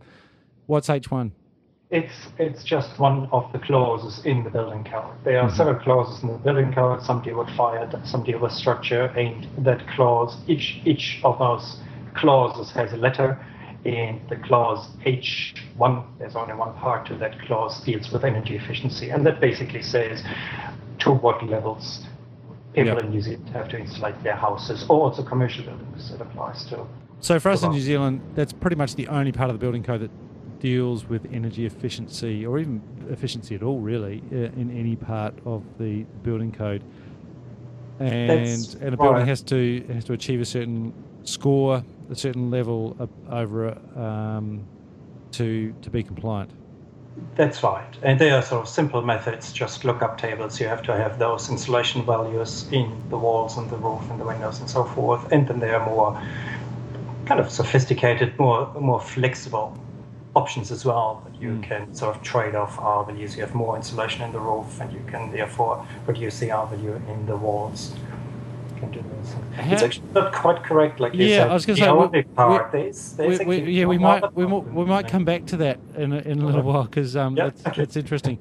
what's 0.66 0.88
H1? 0.88 1.32
It's 1.92 2.14
it's 2.40 2.64
just 2.64 2.98
one 3.00 3.28
of 3.32 3.52
the 3.52 3.60
clauses 3.60 4.26
in 4.26 4.44
the 4.44 4.50
building 4.50 4.84
code. 4.84 5.14
There 5.24 5.40
are 5.40 5.48
mm-hmm. 5.48 5.58
several 5.58 5.80
clauses 5.84 6.24
in 6.24 6.30
the 6.30 6.38
building 6.38 6.74
code. 6.74 7.04
Some 7.04 7.22
deal 7.22 7.38
with 7.38 7.50
fire, 7.56 7.90
some 8.06 8.24
deal 8.24 8.40
with 8.40 8.54
structure, 8.54 9.06
and 9.06 9.48
that 9.66 9.86
clause 9.90 10.38
each 10.48 10.80
each 10.86 11.20
of 11.24 11.38
those 11.38 11.80
clauses 12.16 12.72
has 12.72 12.94
a 12.94 12.98
letter 12.98 13.38
in 13.84 14.22
the 14.30 14.36
clause 14.36 14.90
H1, 15.06 16.06
there's 16.20 16.36
only 16.36 16.54
one 16.54 16.74
part 16.76 17.08
to 17.08 17.16
that 17.16 17.40
clause, 17.42 17.84
deals 17.84 18.12
with 18.12 18.24
energy 18.24 18.56
efficiency. 18.56 19.10
And 19.10 19.26
that 19.26 19.40
basically 19.40 19.82
says 19.82 20.24
to 21.00 21.12
what 21.12 21.44
levels 21.48 22.06
people 22.74 22.94
yep. 22.94 23.04
in 23.04 23.10
New 23.10 23.22
Zealand 23.22 23.50
have 23.50 23.70
to 23.70 23.78
insulate 23.78 24.22
their 24.24 24.36
houses 24.36 24.86
or 24.90 25.02
also 25.02 25.24
commercial 25.24 25.64
buildings 25.64 26.12
it 26.12 26.22
applies 26.22 26.66
to. 26.66 26.86
So 27.20 27.40
for 27.40 27.50
us 27.50 27.64
in 27.64 27.72
New 27.72 27.82
Zealand, 27.82 28.22
that's 28.36 28.54
pretty 28.54 28.76
much 28.76 28.96
the 28.96 29.08
only 29.08 29.32
part 29.32 29.50
of 29.50 29.56
the 29.56 29.60
building 29.60 29.84
code 29.84 30.02
that 30.02 30.12
deals 30.60 31.08
with 31.08 31.28
energy 31.32 31.66
efficiency 31.66 32.46
or 32.46 32.60
even 32.60 32.82
efficiency 33.10 33.56
at 33.56 33.64
all, 33.64 33.80
really, 33.80 34.24
uh, 34.32 34.36
in 34.36 34.76
any 34.76 34.96
part 34.96 35.34
of 35.46 35.64
the 35.80 36.04
building 36.24 36.52
code. 36.52 36.84
and 38.00 38.78
and 38.82 38.94
a 38.94 38.98
building 38.98 39.14
right. 39.14 39.28
has 39.28 39.42
to 39.44 39.84
has 39.94 40.04
to 40.06 40.14
achieve 40.14 40.42
a 40.42 40.46
certain 40.46 40.94
score, 41.24 41.84
a 42.12 42.16
certain 42.16 42.52
level 42.52 43.10
over 43.30 43.70
um, 43.96 44.64
to 45.32 45.74
to 45.82 45.90
be 45.90 46.04
compliant. 46.04 46.52
That's 47.36 47.64
right. 47.64 47.94
And 48.04 48.20
they 48.20 48.32
are 48.32 48.42
sort 48.42 48.62
of 48.62 48.70
simple 48.70 49.02
methods, 49.02 49.52
just 49.52 49.84
lookup 49.84 50.18
tables. 50.18 50.60
You 50.60 50.68
have 50.68 50.82
to 50.84 50.96
have 50.96 51.20
those 51.20 51.50
insulation 51.50 52.06
values 52.06 52.68
in 52.72 52.90
the 53.10 53.18
walls 53.18 53.58
and 53.58 53.70
the 53.70 53.78
roof 53.78 54.10
and 54.10 54.20
the 54.20 54.26
windows 54.26 54.60
and 54.60 54.70
so 54.70 54.84
forth. 54.84 55.32
And 55.32 55.48
then 55.48 55.60
they 55.60 55.72
are 55.72 55.86
more 55.86 56.22
kind 57.26 57.40
of 57.40 57.50
sophisticated, 57.50 58.38
more 58.40 58.74
more 58.80 59.00
flexible 59.00 59.78
options 60.34 60.72
as 60.72 60.86
well 60.86 61.22
that 61.26 61.42
you 61.42 61.50
mm. 61.50 61.64
can 61.64 61.94
sort 61.94 62.16
of 62.16 62.22
trade 62.24 62.56
off 62.56 62.80
R 62.80 63.06
values. 63.06 63.36
You 63.36 63.42
have 63.42 63.56
more 63.56 63.76
insulation 63.76 64.22
in 64.22 64.32
the 64.32 64.40
roof 64.40 64.80
and 64.80 64.92
you 64.92 65.04
can 65.08 65.32
therefore 65.32 65.86
reduce 66.08 66.40
the 66.40 66.52
R 66.52 66.68
value 66.68 67.02
in 67.10 67.26
the 67.26 67.36
walls 67.36 67.94
can 68.82 68.92
do 68.92 69.04
this. 69.18 69.36
It's 69.58 69.84
actually 69.84 70.08
not 70.14 70.34
quite 70.34 70.64
correct, 70.64 71.00
like 71.00 71.14
you 71.14 71.26
yeah, 71.26 71.44
said. 71.44 71.50
I 71.50 71.54
was 71.54 71.66
going 71.66 71.78
to 71.78 71.84
say, 71.84 71.92
we, 71.92 72.24
part, 72.24 72.74
we, 72.74 72.80
there's, 72.80 73.14
there's 73.14 73.40
we, 73.40 73.46
we, 73.46 73.72
yeah, 73.72 73.86
we 73.86 73.98
might 73.98 74.34
we, 74.34 74.46
we 74.46 74.86
might 74.86 75.08
come 75.08 75.24
back 75.24 75.46
to 75.48 75.58
that 75.58 75.80
in 75.96 76.12
a, 76.14 76.20
in 76.20 76.42
a 76.42 76.46
little 76.46 76.64
while 76.64 76.84
because 76.84 77.16
um, 77.16 77.38
yeah, 77.38 77.48
it's, 77.48 77.66
okay. 77.66 77.84
it's 77.84 77.96
interesting. 77.96 78.40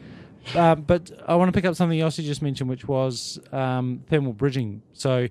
Um, 0.55 0.83
but 0.83 1.13
I 1.27 1.35
want 1.37 1.49
to 1.49 1.53
pick 1.53 1.67
up 1.67 1.77
something 1.77 2.01
else 2.01 2.19
you 2.19 2.25
just 2.25 2.43
mentioned, 2.43 2.71
which 2.71 2.89
was 2.89 3.39
um, 3.53 4.03
thermal 4.09 4.33
bridging. 4.33 4.83
So 4.95 5.29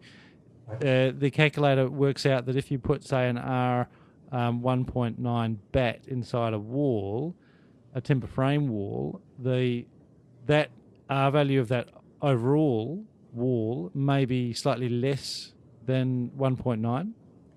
uh, 0.72 1.12
the 1.18 1.32
calculator 1.34 1.90
works 1.90 2.26
out 2.26 2.46
that 2.46 2.56
if 2.56 2.70
you 2.70 2.78
put, 2.78 3.04
say, 3.04 3.28
an 3.28 3.38
R 3.38 3.88
um, 4.32 4.62
1.9 4.62 5.58
batt 5.72 6.02
inside 6.08 6.54
a 6.54 6.60
wall, 6.60 7.36
a 7.96 8.02
timber 8.02 8.28
frame 8.28 8.70
wall, 8.70 9.22
the 9.40 9.86
that 10.46 10.70
R 11.10 11.32
value 11.32 11.60
of 11.60 11.70
that 11.70 11.90
overall 12.22 13.04
wall 13.34 13.92
may 13.94 14.26
be 14.26 14.54
slightly 14.54 14.90
less 14.90 15.54
than 15.86 16.32
1.9. 16.38 17.12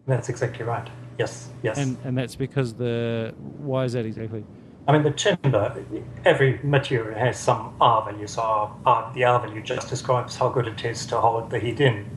That's 0.07 0.29
exactly 0.29 0.65
right. 0.65 0.89
Yes, 1.19 1.51
yes. 1.63 1.79
And 1.79 1.97
and 2.05 2.19
that's 2.19 2.35
because 2.35 2.75
the 2.75 3.35
why 3.39 3.85
is 3.85 3.93
that 3.93 4.05
exactly? 4.05 4.45
I 4.89 4.93
mean, 4.93 5.05
the 5.05 5.13
timber, 5.13 5.85
every 6.25 6.59
material 6.65 7.17
has 7.17 7.39
some 7.39 7.75
R 7.81 8.05
value. 8.05 8.27
So 8.27 8.43
R, 8.43 8.77
R, 8.85 9.13
the 9.15 9.25
R 9.25 9.41
value 9.41 9.63
just 9.63 9.89
describes 9.89 10.37
how 10.37 10.49
good 10.49 10.67
it 10.67 10.85
is 10.85 11.07
to 11.07 11.21
hold 11.21 11.51
the 11.51 11.61
heat 11.61 11.81
in. 11.81 12.11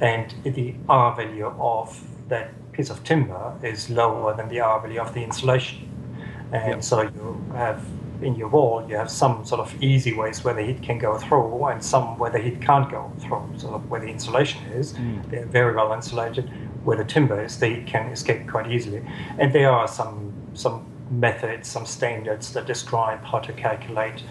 And 0.00 0.34
the 0.42 0.74
R 0.88 1.16
value 1.16 1.46
of 1.46 1.98
that 2.28 2.50
piece 2.72 2.90
of 2.90 3.02
timber 3.04 3.58
is 3.62 3.88
lower 3.88 4.36
than 4.36 4.48
the 4.48 4.60
R 4.60 4.80
value 4.80 5.00
of 5.00 5.14
the 5.14 5.22
insulation. 5.22 5.88
And 6.52 6.74
yep. 6.74 6.82
so 6.82 7.02
you 7.02 7.44
have 7.54 7.82
in 8.22 8.34
your 8.34 8.48
wall, 8.48 8.86
you 8.88 8.96
have 8.96 9.10
some 9.10 9.44
sort 9.44 9.60
of 9.60 9.82
easy 9.82 10.12
ways 10.12 10.44
where 10.44 10.54
the 10.54 10.62
heat 10.62 10.82
can 10.82 10.98
go 10.98 11.18
through, 11.18 11.64
and 11.66 11.82
some 11.82 12.18
where 12.18 12.30
the 12.30 12.38
heat 12.38 12.60
can't 12.60 12.90
go 12.90 13.10
through. 13.18 13.48
So 13.56 13.78
where 13.88 14.00
the 14.00 14.08
insulation 14.08 14.64
is, 14.72 14.94
mm. 14.94 15.30
they're 15.30 15.46
very 15.46 15.74
well 15.74 15.92
insulated. 15.92 16.50
Where 16.84 16.96
the 16.96 17.04
timber 17.04 17.42
is, 17.42 17.58
the 17.58 17.68
heat 17.68 17.86
can 17.86 18.10
escape 18.10 18.48
quite 18.48 18.70
easily. 18.70 19.02
And 19.38 19.52
there 19.52 19.70
are 19.70 19.88
some 19.88 20.32
some 20.54 20.86
methods, 21.10 21.68
some 21.68 21.86
standards 21.86 22.52
that 22.52 22.66
describe 22.66 23.24
how 23.24 23.38
to 23.40 23.52
calculate 23.52 24.22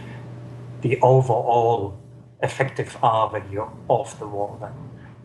the 0.81 0.99
overall 1.01 1.97
effective 2.41 2.97
R 3.01 3.29
value 3.29 3.69
of 3.89 4.17
the 4.19 4.27
wall. 4.27 4.57
Then, 4.59 4.73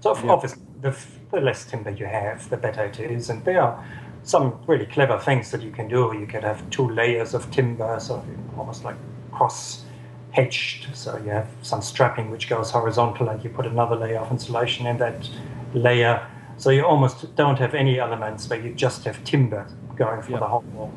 so 0.00 0.16
yeah. 0.16 0.30
obviously, 0.30 0.62
the, 0.80 0.96
the 1.30 1.40
less 1.40 1.64
timber 1.64 1.90
you 1.90 2.06
have, 2.06 2.48
the 2.50 2.56
better 2.56 2.84
it 2.84 3.00
is, 3.00 3.30
and 3.30 3.44
there 3.44 3.62
are 3.62 3.84
some 4.22 4.60
really 4.66 4.86
clever 4.86 5.18
things 5.18 5.50
that 5.50 5.62
you 5.62 5.70
can 5.70 5.88
do. 5.88 6.14
You 6.18 6.26
can 6.26 6.42
have 6.42 6.68
two 6.70 6.88
layers 6.88 7.34
of 7.34 7.50
timber, 7.50 7.98
so 8.00 8.24
almost 8.56 8.84
like 8.84 8.96
cross 9.32 9.84
hedged. 10.30 10.88
So 10.94 11.16
you 11.18 11.30
have 11.30 11.48
some 11.62 11.82
strapping 11.82 12.30
which 12.30 12.48
goes 12.48 12.70
horizontal, 12.70 13.28
and 13.28 13.42
you 13.42 13.50
put 13.50 13.66
another 13.66 13.96
layer 13.96 14.18
of 14.18 14.30
insulation 14.30 14.86
in 14.86 14.98
that 14.98 15.28
layer. 15.74 16.26
So 16.56 16.70
you 16.70 16.84
almost 16.84 17.34
don't 17.36 17.58
have 17.58 17.74
any 17.74 17.98
elements 17.98 18.48
where 18.50 18.60
you 18.60 18.74
just 18.74 19.04
have 19.04 19.22
timber 19.24 19.66
going 19.96 20.22
for 20.22 20.32
yep. 20.32 20.40
the 20.40 20.46
whole 20.46 20.64
wall. 20.74 20.92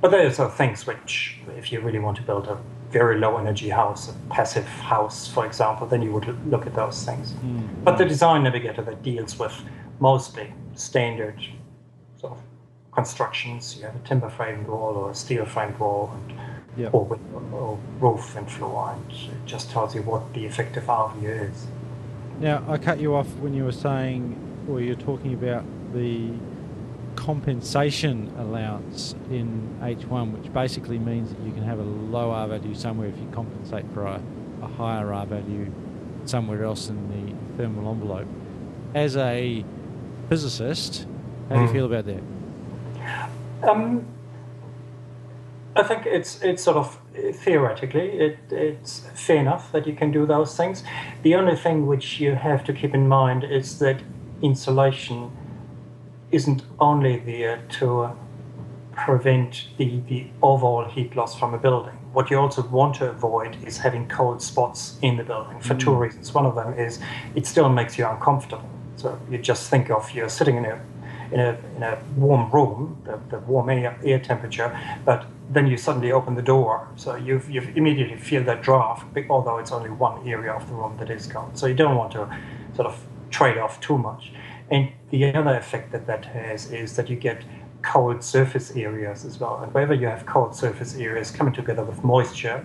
But 0.00 0.10
there 0.10 0.26
are 0.26 0.50
things 0.50 0.86
which, 0.86 1.38
if 1.56 1.70
you 1.70 1.80
really 1.80 2.00
want 2.00 2.16
to 2.16 2.22
build 2.22 2.48
a 2.48 2.58
very 2.90 3.18
low 3.18 3.38
energy 3.38 3.70
house, 3.70 4.08
a 4.08 4.12
passive 4.30 4.66
house, 4.66 5.26
for 5.26 5.46
example, 5.46 5.86
then 5.86 6.02
you 6.02 6.12
would 6.12 6.26
look 6.50 6.66
at 6.66 6.74
those 6.74 7.04
things. 7.04 7.32
Mm. 7.32 7.84
But 7.84 7.98
the 7.98 8.04
design 8.04 8.42
navigator 8.42 8.82
that 8.82 9.02
deals 9.02 9.38
with 9.38 9.54
mostly 10.00 10.52
standard 10.74 11.40
constructions. 12.94 13.76
You 13.76 13.84
have 13.84 13.96
a 13.96 14.00
timber 14.00 14.28
framed 14.28 14.66
wall 14.66 14.94
or 14.96 15.10
a 15.10 15.14
steel 15.14 15.44
framed 15.46 15.78
wall, 15.78 16.12
and, 16.14 16.38
yep. 16.76 16.94
or, 16.94 17.18
or, 17.52 17.78
roof 17.98 18.36
and 18.36 18.50
floor, 18.50 18.94
and 18.94 19.12
it 19.12 19.46
just 19.46 19.70
tells 19.70 19.94
you 19.94 20.02
what 20.02 20.32
the 20.34 20.44
effective 20.44 20.88
R 20.88 21.10
RVU 21.10 21.50
is. 21.50 21.66
Now, 22.40 22.64
I 22.68 22.78
cut 22.78 23.00
you 23.00 23.14
off 23.14 23.28
when 23.36 23.54
you 23.54 23.64
were 23.64 23.72
saying, 23.72 24.36
or 24.68 24.80
you're 24.80 24.94
talking 24.94 25.34
about 25.34 25.64
the 25.92 26.30
compensation 27.16 28.32
allowance 28.38 29.14
in 29.30 29.78
H1, 29.80 30.32
which 30.32 30.52
basically 30.52 30.98
means 30.98 31.30
that 31.30 31.40
you 31.40 31.52
can 31.52 31.62
have 31.62 31.78
a 31.78 31.82
low 31.82 32.30
R 32.30 32.48
value 32.48 32.74
somewhere 32.74 33.08
if 33.08 33.18
you 33.18 33.28
compensate 33.32 33.84
for 33.92 34.06
a, 34.06 34.20
a 34.62 34.66
higher 34.66 35.12
R 35.12 35.26
value 35.26 35.70
somewhere 36.24 36.64
else 36.64 36.88
in 36.88 37.08
the 37.08 37.56
thermal 37.56 37.90
envelope. 37.92 38.28
As 38.94 39.16
a 39.16 39.64
physicist, 40.28 41.06
how 41.48 41.56
do 41.56 41.60
you 41.62 41.66
hmm. 41.66 41.72
feel 41.72 41.86
about 41.86 42.06
that? 42.06 42.22
Um, 43.62 44.06
I 45.74 45.82
think 45.82 46.04
it's 46.04 46.42
it's 46.42 46.62
sort 46.62 46.76
of 46.76 46.98
theoretically 47.14 48.08
it, 48.10 48.38
it's 48.50 49.00
fair 49.14 49.38
enough 49.38 49.72
that 49.72 49.86
you 49.86 49.94
can 49.94 50.12
do 50.12 50.26
those 50.26 50.56
things. 50.56 50.84
The 51.22 51.34
only 51.34 51.56
thing 51.56 51.86
which 51.86 52.20
you 52.20 52.34
have 52.34 52.62
to 52.64 52.72
keep 52.72 52.94
in 52.94 53.08
mind 53.08 53.44
is 53.44 53.78
that 53.78 54.02
insulation 54.42 55.30
isn't 56.30 56.62
only 56.78 57.18
there 57.18 57.62
to 57.68 58.10
prevent 58.92 59.68
the, 59.78 60.00
the 60.08 60.26
overall 60.42 60.84
heat 60.84 61.16
loss 61.16 61.38
from 61.38 61.54
a 61.54 61.58
building. 61.58 61.94
What 62.12 62.30
you 62.30 62.38
also 62.38 62.62
want 62.68 62.96
to 62.96 63.08
avoid 63.08 63.56
is 63.66 63.78
having 63.78 64.06
cold 64.08 64.42
spots 64.42 64.98
in 65.00 65.16
the 65.16 65.24
building 65.24 65.58
for 65.60 65.74
mm. 65.74 65.80
two 65.80 65.94
reasons. 65.94 66.34
One 66.34 66.44
of 66.44 66.54
them 66.54 66.74
is 66.74 67.00
it 67.34 67.46
still 67.46 67.70
makes 67.70 67.96
you 67.96 68.06
uncomfortable. 68.06 68.68
So 68.96 69.18
you 69.30 69.38
just 69.38 69.70
think 69.70 69.90
of 69.90 70.12
you're 70.12 70.28
sitting 70.28 70.56
in 70.56 70.66
a 70.66 70.80
in 71.32 71.40
a, 71.40 71.58
in 71.76 71.82
a 71.82 71.98
warm 72.16 72.50
room, 72.50 73.00
the, 73.04 73.18
the 73.30 73.38
warm 73.40 73.70
air, 73.70 73.98
air 74.04 74.18
temperature, 74.18 74.78
but 75.04 75.26
then 75.50 75.66
you 75.66 75.76
suddenly 75.76 76.12
open 76.12 76.34
the 76.34 76.42
door. 76.42 76.88
So 76.96 77.16
you 77.16 77.42
you 77.48 77.60
immediately 77.74 78.16
feel 78.16 78.44
that 78.44 78.62
draft, 78.62 79.04
although 79.28 79.58
it's 79.58 79.72
only 79.72 79.90
one 79.90 80.26
area 80.26 80.52
of 80.52 80.68
the 80.68 80.74
room 80.74 80.96
that 80.98 81.10
is 81.10 81.26
cold. 81.26 81.58
So 81.58 81.66
you 81.66 81.74
don't 81.74 81.96
want 81.96 82.12
to 82.12 82.28
sort 82.74 82.86
of 82.86 83.04
trade 83.30 83.58
off 83.58 83.80
too 83.80 83.98
much. 83.98 84.32
And 84.70 84.92
the 85.10 85.34
other 85.34 85.56
effect 85.56 85.92
that 85.92 86.06
that 86.06 86.24
has 86.26 86.72
is 86.72 86.96
that 86.96 87.10
you 87.10 87.16
get 87.16 87.44
cold 87.82 88.22
surface 88.22 88.70
areas 88.76 89.24
as 89.24 89.38
well. 89.40 89.60
And 89.62 89.74
wherever 89.74 89.92
you 89.94 90.06
have 90.06 90.24
cold 90.24 90.54
surface 90.54 90.96
areas 90.96 91.30
coming 91.30 91.52
together 91.52 91.84
with 91.84 92.02
moisture, 92.04 92.64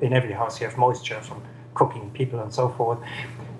in 0.00 0.12
every 0.12 0.32
house 0.32 0.60
you 0.60 0.66
have 0.66 0.78
moisture 0.78 1.20
from 1.20 1.42
cooking 1.74 2.10
people 2.12 2.40
and 2.40 2.52
so 2.52 2.68
forth. 2.68 2.98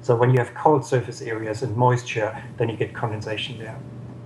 So 0.00 0.14
when 0.16 0.30
you 0.30 0.38
have 0.38 0.54
cold 0.54 0.84
surface 0.84 1.20
areas 1.20 1.62
and 1.62 1.76
moisture, 1.76 2.40
then 2.56 2.68
you 2.68 2.76
get 2.76 2.94
condensation 2.94 3.58
there. 3.58 3.78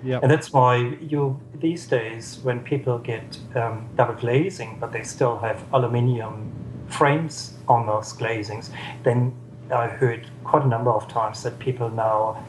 Yep. 0.04 0.23
And 0.23 0.30
that's 0.30 0.52
why 0.52 0.76
you 1.00 1.40
these 1.54 1.87
days, 1.87 2.40
when 2.42 2.61
people 2.61 2.99
get 2.99 3.38
um, 3.54 3.88
double 3.97 4.14
glazing, 4.14 4.78
but 4.80 4.92
they 4.92 5.04
still 5.04 5.38
have 5.38 5.64
aluminium 5.73 6.50
frames 6.88 7.54
on 7.68 7.87
those 7.87 8.12
glazings, 8.12 8.71
then 9.04 9.35
I 9.71 9.87
heard 9.87 10.26
quite 10.44 10.64
a 10.64 10.68
number 10.68 10.90
of 10.90 11.09
times 11.09 11.42
that 11.44 11.59
people 11.59 11.88
now 11.88 12.44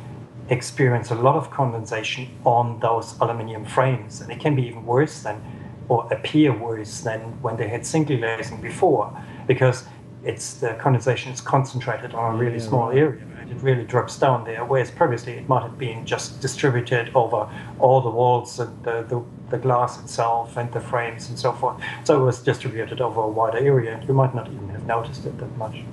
experience 0.49 1.11
a 1.11 1.15
lot 1.15 1.35
of 1.35 1.51
condensation 1.51 2.27
on 2.43 2.79
those 2.79 3.15
aluminium 3.21 3.65
frames, 3.65 4.21
and 4.21 4.31
it 4.31 4.39
can 4.39 4.55
be 4.55 4.63
even 4.63 4.85
worse 4.85 5.21
than, 5.21 5.41
or 5.87 6.11
appear 6.11 6.51
worse 6.51 7.01
than 7.01 7.19
when 7.41 7.55
they 7.55 7.67
had 7.67 7.85
single 7.85 8.17
glazing 8.17 8.59
before, 8.61 9.15
because 9.47 9.85
it's 10.23 10.55
the 10.55 10.73
condensation 10.75 11.31
is 11.31 11.39
concentrated 11.39 12.13
on 12.13 12.35
a 12.35 12.37
really 12.37 12.57
yeah, 12.57 12.67
small 12.67 12.89
area 12.89 13.21
it 13.49 13.61
really 13.61 13.83
drops 13.83 14.17
down 14.17 14.43
there, 14.43 14.65
whereas 14.65 14.91
previously 14.91 15.33
it 15.33 15.47
might 15.47 15.63
have 15.63 15.77
been 15.77 16.05
just 16.05 16.41
distributed 16.41 17.11
over 17.15 17.49
all 17.79 18.01
the 18.01 18.09
walls 18.09 18.59
and 18.59 18.83
the, 18.83 19.03
the, 19.03 19.23
the, 19.49 19.57
glass 19.57 20.01
itself 20.01 20.57
and 20.57 20.71
the 20.71 20.79
frames 20.79 21.29
and 21.29 21.37
so 21.37 21.51
forth. 21.51 21.81
So 22.03 22.21
it 22.21 22.25
was 22.25 22.41
distributed 22.41 23.01
over 23.01 23.21
a 23.21 23.27
wider 23.27 23.57
area, 23.57 23.95
and 23.95 24.07
you 24.07 24.13
might 24.13 24.33
not 24.33 24.47
even 24.47 24.69
have 24.69 24.85
noticed 24.85 25.25
it 25.25 25.37
that 25.37 25.57
much. 25.57 25.83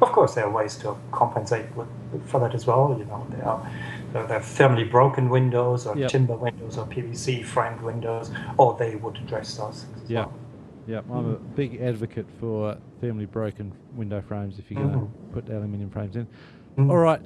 Of 0.00 0.10
course, 0.10 0.34
there 0.34 0.46
are 0.46 0.50
ways 0.50 0.76
to 0.78 0.96
compensate 1.12 1.66
with, 1.76 1.88
for 2.26 2.40
that 2.40 2.54
as 2.54 2.66
well. 2.66 2.96
You 2.98 3.04
know, 3.04 3.26
there 3.30 3.46
are, 3.46 3.70
there 4.12 4.22
are 4.24 4.40
thermally 4.40 4.90
broken 4.90 5.28
windows, 5.28 5.86
or 5.86 5.96
yep. 5.96 6.10
timber 6.10 6.34
windows, 6.34 6.76
or 6.76 6.86
PVC 6.86 7.44
framed 7.44 7.80
windows, 7.82 8.30
or 8.58 8.76
they 8.78 8.96
would 8.96 9.16
address 9.16 9.56
those. 9.56 9.86
Yeah. 10.08 10.26
Well. 10.26 10.34
Yeah, 10.86 11.00
I'm 11.12 11.30
a 11.30 11.36
big 11.36 11.80
advocate 11.80 12.26
for 12.40 12.76
thermally 13.00 13.30
broken 13.30 13.72
window 13.94 14.20
frames 14.20 14.58
if 14.58 14.70
you're 14.70 14.80
going 14.80 14.92
to 14.92 14.98
mm-hmm. 14.98 15.32
put 15.32 15.48
aluminium 15.48 15.90
frames 15.90 16.16
in. 16.16 16.26
Mm. 16.76 16.90
All 16.90 16.96
right. 16.96 17.20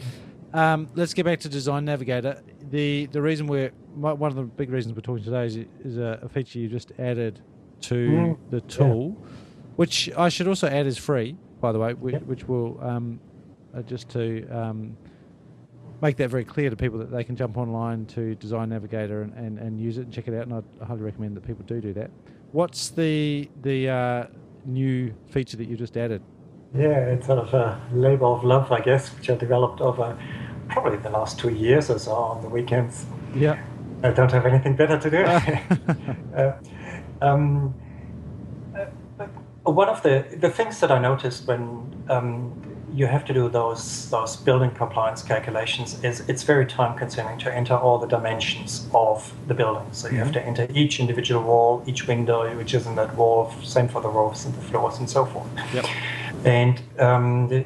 Um, 0.52 0.88
let's 0.94 1.14
get 1.14 1.24
back 1.24 1.40
to 1.40 1.48
Design 1.48 1.84
Navigator. 1.84 2.42
The 2.70 3.06
the 3.06 3.22
reason 3.22 3.46
we're 3.46 3.70
one 3.94 4.30
of 4.30 4.36
the 4.36 4.42
big 4.42 4.70
reasons 4.70 4.94
we're 4.94 5.00
talking 5.00 5.24
today 5.24 5.46
is, 5.46 5.56
is 5.84 5.98
a, 5.98 6.20
a 6.22 6.28
feature 6.28 6.58
you 6.58 6.68
just 6.68 6.92
added 6.98 7.40
to 7.82 7.94
mm. 7.94 8.38
the 8.50 8.60
tool, 8.62 9.16
yeah. 9.18 9.28
which 9.76 10.10
I 10.16 10.28
should 10.28 10.48
also 10.48 10.68
add 10.68 10.86
is 10.86 10.98
free, 10.98 11.36
by 11.60 11.72
the 11.72 11.78
way, 11.78 11.94
which, 11.94 12.22
which 12.22 12.48
will 12.48 12.78
um, 12.82 13.20
uh, 13.74 13.82
just 13.82 14.08
to 14.10 14.46
um, 14.48 14.96
make 16.02 16.16
that 16.16 16.28
very 16.28 16.44
clear 16.44 16.70
to 16.70 16.76
people 16.76 16.98
that 16.98 17.10
they 17.10 17.24
can 17.24 17.36
jump 17.36 17.56
online 17.56 18.06
to 18.06 18.34
Design 18.34 18.68
Navigator 18.68 19.22
and, 19.22 19.32
and, 19.34 19.58
and 19.58 19.80
use 19.80 19.98
it 19.98 20.02
and 20.02 20.12
check 20.12 20.28
it 20.28 20.34
out. 20.34 20.46
And 20.46 20.54
I'd 20.54 20.86
highly 20.86 21.02
recommend 21.02 21.36
that 21.36 21.46
people 21.46 21.64
do 21.64 21.80
do 21.80 21.92
that. 21.94 22.10
What's 22.52 22.90
the 22.90 23.48
the 23.62 23.88
uh, 23.88 24.26
new 24.64 25.14
feature 25.28 25.56
that 25.56 25.68
you 25.68 25.76
just 25.76 25.96
added? 25.96 26.22
Yeah, 26.78 27.14
it's 27.14 27.26
sort 27.26 27.38
of 27.38 27.54
a 27.54 27.80
labor 27.92 28.26
of 28.26 28.44
love, 28.44 28.70
I 28.70 28.80
guess, 28.80 29.14
which 29.16 29.30
I 29.30 29.34
developed 29.34 29.80
over 29.80 30.16
probably 30.68 30.98
the 30.98 31.10
last 31.10 31.38
two 31.38 31.50
years 31.50 31.90
or 31.90 31.98
so 31.98 32.12
on 32.12 32.42
the 32.42 32.48
weekends. 32.48 33.06
Yeah. 33.34 33.62
I 34.02 34.10
don't 34.10 34.30
have 34.32 34.46
anything 34.46 34.76
better 34.76 34.98
to 34.98 35.10
do. 35.10 35.24
uh, 36.36 36.52
um, 37.22 37.74
uh, 38.76 39.24
one 39.64 39.88
of 39.88 40.02
the, 40.02 40.26
the 40.38 40.50
things 40.50 40.80
that 40.80 40.90
I 40.90 40.98
noticed 40.98 41.46
when 41.46 42.04
um, 42.08 42.76
you 42.92 43.06
have 43.06 43.24
to 43.26 43.34
do 43.34 43.48
those 43.48 44.08
those 44.10 44.36
building 44.36 44.70
compliance 44.70 45.22
calculations 45.22 46.02
is 46.02 46.20
it's 46.28 46.44
very 46.44 46.64
time 46.64 46.96
consuming 46.96 47.38
to 47.38 47.54
enter 47.54 47.74
all 47.74 47.98
the 47.98 48.06
dimensions 48.06 48.88
of 48.94 49.32
the 49.48 49.54
building. 49.54 49.86
So 49.92 50.08
you 50.08 50.14
mm-hmm. 50.14 50.22
have 50.22 50.32
to 50.32 50.42
enter 50.42 50.66
each 50.72 51.00
individual 51.00 51.42
wall, 51.42 51.82
each 51.86 52.06
window 52.06 52.56
which 52.56 52.74
is 52.74 52.86
in 52.86 52.94
that 52.96 53.14
wall, 53.16 53.52
same 53.62 53.88
for 53.88 54.00
the 54.00 54.08
roofs 54.08 54.44
and 54.44 54.54
the 54.54 54.62
floors 54.62 54.98
and 54.98 55.10
so 55.10 55.26
forth. 55.26 55.48
Yep. 55.74 55.86
And 56.46 56.80
um, 57.00 57.64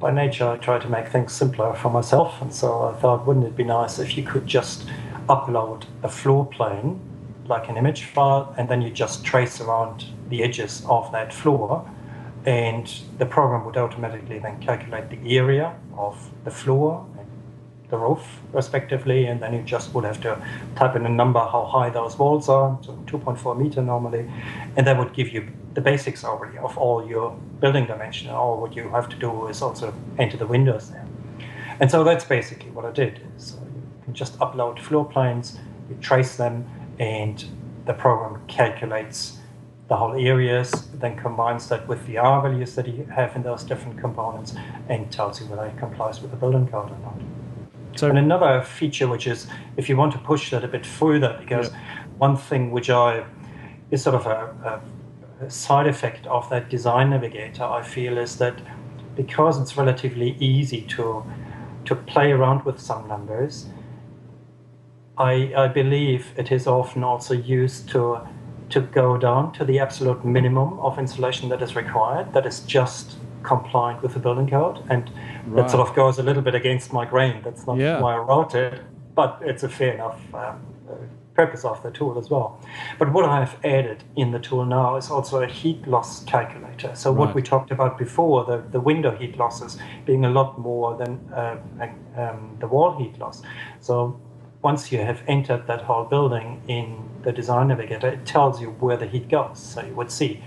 by 0.00 0.10
nature, 0.10 0.48
I 0.48 0.56
try 0.56 0.78
to 0.78 0.88
make 0.88 1.08
things 1.08 1.34
simpler 1.34 1.74
for 1.74 1.90
myself, 1.90 2.40
and 2.40 2.52
so 2.52 2.84
I 2.84 2.94
thought, 2.98 3.26
wouldn't 3.26 3.44
it 3.44 3.56
be 3.56 3.62
nice 3.62 3.98
if 3.98 4.16
you 4.16 4.22
could 4.22 4.46
just 4.46 4.88
upload 5.28 5.84
a 6.02 6.08
floor 6.08 6.46
plan, 6.46 6.98
like 7.46 7.68
an 7.68 7.76
image 7.76 8.04
file, 8.04 8.54
and 8.56 8.70
then 8.70 8.80
you 8.80 8.90
just 8.90 9.22
trace 9.22 9.60
around 9.60 10.06
the 10.30 10.42
edges 10.42 10.82
of 10.88 11.12
that 11.12 11.30
floor, 11.30 11.86
and 12.46 13.02
the 13.18 13.26
program 13.26 13.66
would 13.66 13.76
automatically 13.76 14.38
then 14.38 14.58
calculate 14.60 15.10
the 15.10 15.36
area 15.36 15.76
of 15.94 16.30
the 16.44 16.50
floor 16.50 17.04
the 17.90 17.96
roof, 17.96 18.40
respectively, 18.52 19.26
and 19.26 19.40
then 19.40 19.54
you 19.54 19.62
just 19.62 19.94
would 19.94 20.04
have 20.04 20.20
to 20.20 20.40
type 20.76 20.94
in 20.94 21.06
a 21.06 21.08
number 21.08 21.40
how 21.40 21.64
high 21.64 21.88
those 21.90 22.18
walls 22.18 22.48
are, 22.48 22.78
so 22.82 22.92
2.4 23.06 23.58
meter 23.58 23.82
normally, 23.82 24.30
and 24.76 24.86
that 24.86 24.98
would 24.98 25.14
give 25.14 25.30
you 25.30 25.48
the 25.74 25.80
basics 25.80 26.24
already 26.24 26.58
of 26.58 26.76
all 26.76 27.06
your 27.06 27.30
building 27.60 27.86
dimension. 27.86 28.28
All 28.30 28.60
what 28.60 28.76
you 28.76 28.88
have 28.90 29.08
to 29.08 29.16
do 29.16 29.46
is 29.48 29.62
also 29.62 29.94
enter 30.18 30.36
the 30.36 30.46
windows 30.46 30.90
there. 30.90 31.06
And 31.80 31.90
so 31.90 32.04
that's 32.04 32.24
basically 32.24 32.70
what 32.70 32.84
I 32.84 32.90
did. 32.90 33.20
So 33.36 33.56
you 33.56 33.82
can 34.04 34.14
just 34.14 34.38
upload 34.38 34.80
floor 34.80 35.04
plans, 35.04 35.58
you 35.88 35.96
trace 36.00 36.36
them, 36.36 36.66
and 36.98 37.44
the 37.86 37.94
program 37.94 38.42
calculates 38.48 39.38
the 39.88 39.96
whole 39.96 40.12
areas, 40.12 40.70
then 40.94 41.16
combines 41.16 41.68
that 41.68 41.88
with 41.88 42.06
the 42.06 42.18
R 42.18 42.42
values 42.42 42.74
that 42.74 42.86
you 42.86 43.04
have 43.04 43.34
in 43.36 43.42
those 43.42 43.62
different 43.64 43.98
components, 43.98 44.54
and 44.90 45.10
tells 45.10 45.40
you 45.40 45.46
whether 45.46 45.64
it 45.64 45.78
complies 45.78 46.20
with 46.20 46.30
the 46.30 46.36
building 46.36 46.66
code 46.68 46.90
or 46.90 46.98
not. 46.98 47.18
So, 47.98 48.08
and 48.08 48.16
another 48.16 48.62
feature, 48.62 49.08
which 49.08 49.26
is 49.26 49.48
if 49.76 49.88
you 49.88 49.96
want 49.96 50.12
to 50.12 50.18
push 50.18 50.52
that 50.52 50.62
a 50.62 50.68
bit 50.68 50.86
further, 50.86 51.36
because 51.40 51.72
one 52.18 52.36
thing 52.36 52.70
which 52.70 52.90
I 52.90 53.24
is 53.90 54.04
sort 54.04 54.14
of 54.14 54.26
a, 54.26 54.80
a 55.42 55.50
side 55.50 55.88
effect 55.88 56.24
of 56.28 56.48
that 56.50 56.68
design 56.68 57.10
navigator, 57.10 57.64
I 57.64 57.82
feel, 57.82 58.16
is 58.16 58.38
that 58.38 58.54
because 59.16 59.60
it's 59.60 59.76
relatively 59.76 60.36
easy 60.38 60.82
to 60.82 61.24
to 61.86 61.96
play 61.96 62.30
around 62.30 62.64
with 62.64 62.78
some 62.78 63.08
numbers, 63.08 63.66
I, 65.16 65.52
I 65.56 65.66
believe 65.66 66.32
it 66.36 66.52
is 66.52 66.68
often 66.68 67.02
also 67.02 67.34
used 67.34 67.88
to 67.88 68.20
to 68.68 68.80
go 68.80 69.16
down 69.16 69.52
to 69.54 69.64
the 69.64 69.80
absolute 69.80 70.24
minimum 70.24 70.78
of 70.78 71.00
insulation 71.00 71.48
that 71.48 71.62
is 71.62 71.74
required, 71.74 72.32
that 72.32 72.46
is 72.46 72.60
just 72.60 73.16
compliant 73.42 74.02
with 74.02 74.14
the 74.14 74.20
building 74.20 74.48
code, 74.48 74.82
and 74.88 75.10
right. 75.46 75.56
that 75.56 75.70
sort 75.70 75.88
of 75.88 75.94
goes 75.94 76.18
a 76.18 76.22
little 76.22 76.42
bit 76.42 76.54
against 76.54 76.92
my 76.92 77.04
grain. 77.04 77.42
That's 77.42 77.66
not 77.66 77.78
yeah. 77.78 78.00
why 78.00 78.14
I 78.14 78.18
wrote 78.18 78.54
it, 78.54 78.82
but 79.14 79.38
it's 79.42 79.62
a 79.62 79.68
fair 79.68 79.94
enough 79.94 80.20
um, 80.34 80.60
purpose 81.38 81.64
of 81.64 81.80
the 81.84 81.90
tool 81.92 82.18
as 82.18 82.28
well. 82.30 82.60
But 82.98 83.12
what 83.12 83.24
I 83.24 83.38
have 83.38 83.54
added 83.64 84.02
in 84.16 84.32
the 84.32 84.40
tool 84.40 84.64
now 84.64 84.96
is 84.96 85.08
also 85.08 85.40
a 85.42 85.46
heat 85.46 85.86
loss 85.86 86.24
calculator. 86.24 86.90
So 86.96 87.12
right. 87.12 87.20
what 87.20 87.34
we 87.36 87.42
talked 87.42 87.70
about 87.70 87.96
before, 87.96 88.44
the, 88.44 88.58
the 88.76 88.80
window 88.80 89.12
heat 89.16 89.38
losses 89.38 89.78
being 90.04 90.24
a 90.24 90.30
lot 90.30 90.58
more 90.58 90.96
than 90.96 91.12
uh, 91.32 91.56
um, 92.16 92.56
the 92.58 92.66
wall 92.66 92.98
heat 92.98 93.16
loss. 93.20 93.42
So 93.80 94.20
once 94.62 94.90
you 94.90 94.98
have 94.98 95.22
entered 95.28 95.68
that 95.68 95.82
whole 95.82 96.04
building 96.04 96.60
in 96.66 97.08
the 97.22 97.30
design 97.30 97.68
navigator, 97.68 98.08
it 98.08 98.26
tells 98.26 98.60
you 98.60 98.70
where 98.80 98.96
the 98.96 99.06
heat 99.06 99.28
goes. 99.28 99.60
So 99.60 99.84
you 99.84 99.94
would 99.94 100.10
see 100.10 100.42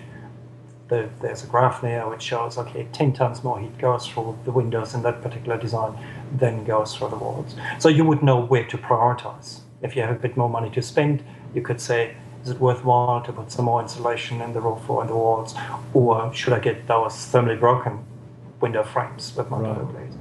the, 0.91 1.09
there's 1.21 1.43
a 1.43 1.47
graph 1.47 1.81
there 1.81 2.07
which 2.07 2.21
shows 2.21 2.57
okay 2.57 2.87
10 2.91 3.13
times 3.13 3.43
more 3.43 3.59
heat 3.59 3.75
goes 3.79 4.07
through 4.07 4.37
the 4.45 4.51
windows 4.51 4.93
in 4.93 5.01
that 5.01 5.21
particular 5.23 5.57
design 5.57 5.97
than 6.37 6.63
goes 6.63 6.95
through 6.95 7.09
the 7.09 7.15
walls 7.15 7.55
so 7.79 7.89
you 7.89 8.05
would 8.05 8.21
know 8.21 8.39
where 8.39 8.65
to 8.65 8.77
prioritize 8.77 9.61
if 9.81 9.95
you 9.95 10.01
have 10.01 10.15
a 10.15 10.19
bit 10.19 10.37
more 10.37 10.49
money 10.49 10.69
to 10.71 10.81
spend, 10.81 11.23
you 11.53 11.61
could 11.61 11.81
say, 11.81 12.15
is 12.43 12.49
it 12.49 12.59
worthwhile 12.59 13.21
to 13.21 13.33
put 13.33 13.51
some 13.51 13.65
more 13.65 13.81
insulation 13.81 14.41
in 14.41 14.53
the 14.53 14.61
roof 14.61 14.89
or 14.89 15.01
in 15.01 15.07
the 15.07 15.15
walls, 15.15 15.55
or 15.93 16.33
should 16.33 16.53
I 16.53 16.59
get 16.59 16.87
those 16.87 17.13
thermally 17.13 17.59
broken 17.59 18.03
window 18.59 18.83
frames 18.83 19.35
with 19.35 19.49
my 19.49 19.59
right. 19.59 19.91
blades? 19.91 20.15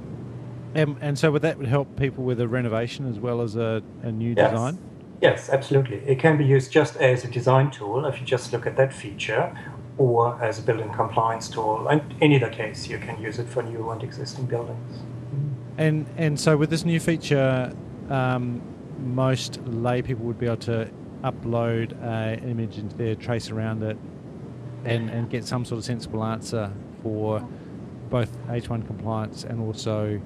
And, 0.73 0.97
and 1.01 1.19
so 1.19 1.31
would 1.31 1.41
that 1.41 1.59
help 1.59 1.97
people 1.97 2.23
with 2.23 2.39
a 2.39 2.47
renovation 2.47 3.09
as 3.09 3.19
well 3.19 3.41
as 3.41 3.55
a, 3.55 3.83
a 4.03 4.11
new 4.11 4.33
yes. 4.35 4.51
design? 4.51 4.79
Yes, 5.21 5.49
absolutely. 5.49 5.97
It 5.97 6.19
can 6.19 6.37
be 6.37 6.45
used 6.45 6.71
just 6.71 6.95
as 6.97 7.23
a 7.23 7.27
design 7.27 7.69
tool 7.69 8.05
if 8.05 8.19
you 8.19 8.25
just 8.25 8.51
look 8.51 8.65
at 8.65 8.77
that 8.77 8.93
feature, 8.93 9.55
or 10.01 10.41
as 10.41 10.57
a 10.57 10.63
building 10.63 10.91
compliance 10.91 11.47
tool. 11.47 11.87
And 11.87 12.01
in 12.21 12.31
either 12.31 12.49
case, 12.49 12.87
you 12.87 12.97
can 12.97 13.21
use 13.21 13.37
it 13.37 13.47
for 13.47 13.61
new 13.61 13.91
and 13.91 14.01
existing 14.03 14.45
buildings. 14.47 14.99
And 15.77 16.07
and 16.17 16.39
so 16.39 16.57
with 16.57 16.69
this 16.69 16.83
new 16.83 16.99
feature, 16.99 17.73
um, 18.09 18.61
most 18.97 19.59
lay 19.65 20.01
people 20.01 20.25
would 20.25 20.39
be 20.39 20.47
able 20.47 20.57
to 20.57 20.89
upload 21.23 21.87
an 22.01 22.49
image 22.49 22.77
into 22.77 22.95
there, 22.97 23.15
trace 23.15 23.51
around 23.51 23.83
it, 23.83 23.97
and, 24.85 25.09
and 25.09 25.29
get 25.29 25.45
some 25.45 25.63
sort 25.63 25.77
of 25.77 25.85
sensible 25.85 26.23
answer 26.23 26.71
for 27.03 27.47
both 28.09 28.35
H1 28.47 28.85
compliance 28.87 29.43
and 29.43 29.61
also 29.61 30.19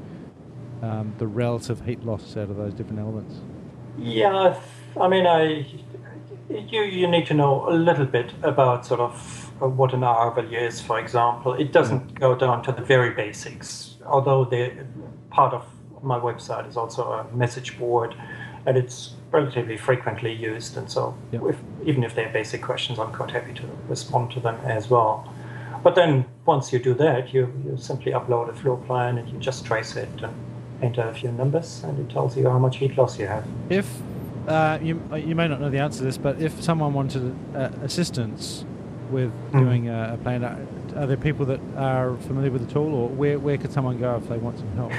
um, 0.81 1.13
the 1.17 1.27
relative 1.27 1.85
heat 1.85 2.03
loss 2.05 2.37
out 2.37 2.49
of 2.49 2.55
those 2.55 2.73
different 2.73 2.99
elements. 2.99 3.35
Yeah, 3.97 4.57
I 4.99 5.07
mean, 5.07 5.25
I 5.27 5.65
you 6.49 6.81
you 6.83 7.07
need 7.07 7.25
to 7.27 7.33
know 7.33 7.67
a 7.69 7.73
little 7.73 8.05
bit 8.05 8.31
about 8.43 8.85
sort 8.85 8.99
of 8.99 9.44
what 9.59 9.93
an 9.93 10.03
R 10.03 10.33
value 10.33 10.57
is. 10.57 10.81
For 10.81 10.99
example, 10.99 11.53
it 11.53 11.71
doesn't 11.71 12.13
mm. 12.13 12.19
go 12.19 12.35
down 12.35 12.63
to 12.63 12.71
the 12.71 12.81
very 12.81 13.11
basics, 13.11 13.95
although 14.05 14.45
the 14.45 14.71
part 15.29 15.53
of 15.53 15.65
my 16.01 16.19
website 16.19 16.67
is 16.67 16.77
also 16.77 17.03
a 17.03 17.35
message 17.35 17.77
board 17.79 18.15
and 18.65 18.77
it's 18.77 19.13
relatively 19.31 19.77
frequently 19.77 20.33
used. 20.33 20.77
And 20.77 20.89
so, 20.89 21.15
yep. 21.31 21.43
if, 21.47 21.57
even 21.85 22.03
if 22.03 22.15
they're 22.15 22.31
basic 22.31 22.61
questions, 22.61 22.99
I'm 22.99 23.13
quite 23.13 23.31
happy 23.31 23.53
to 23.53 23.63
respond 23.87 24.31
to 24.31 24.39
them 24.39 24.55
as 24.65 24.89
well. 24.89 25.31
But 25.83 25.93
then, 25.93 26.25
once 26.45 26.73
you 26.73 26.79
do 26.79 26.95
that, 26.95 27.31
you, 27.33 27.53
you 27.63 27.77
simply 27.77 28.11
upload 28.11 28.49
a 28.49 28.53
floor 28.53 28.77
plan 28.77 29.19
and 29.19 29.29
you 29.29 29.37
just 29.37 29.65
trace 29.65 29.95
it 29.95 30.09
and 30.23 30.33
enter 30.81 31.07
a 31.07 31.13
few 31.13 31.31
numbers, 31.31 31.83
and 31.83 31.99
it 31.99 32.11
tells 32.11 32.35
you 32.35 32.49
how 32.49 32.57
much 32.57 32.77
heat 32.77 32.97
loss 32.97 33.19
you 33.19 33.27
have. 33.27 33.45
If 33.69 33.87
uh, 34.47 34.79
you 34.81 35.01
you 35.15 35.35
may 35.35 35.47
not 35.47 35.61
know 35.61 35.69
the 35.69 35.79
answer 35.79 35.99
to 35.99 36.03
this, 36.05 36.17
but 36.17 36.41
if 36.41 36.61
someone 36.61 36.93
wanted 36.93 37.35
uh, 37.55 37.69
assistance 37.83 38.65
with 39.11 39.31
mm. 39.51 39.59
doing 39.59 39.89
a, 39.89 40.13
a 40.13 40.17
plan, 40.17 40.43
are, 40.43 41.05
there 41.05 41.17
people 41.17 41.45
that 41.45 41.59
are 41.75 42.15
familiar 42.17 42.51
with 42.51 42.67
the 42.67 42.73
tool, 42.73 42.93
or 42.93 43.09
where 43.09 43.39
where 43.39 43.57
could 43.57 43.71
someone 43.71 43.99
go 43.99 44.17
if 44.17 44.27
they 44.29 44.37
want 44.37 44.57
some 44.57 44.71
help? 44.73 44.91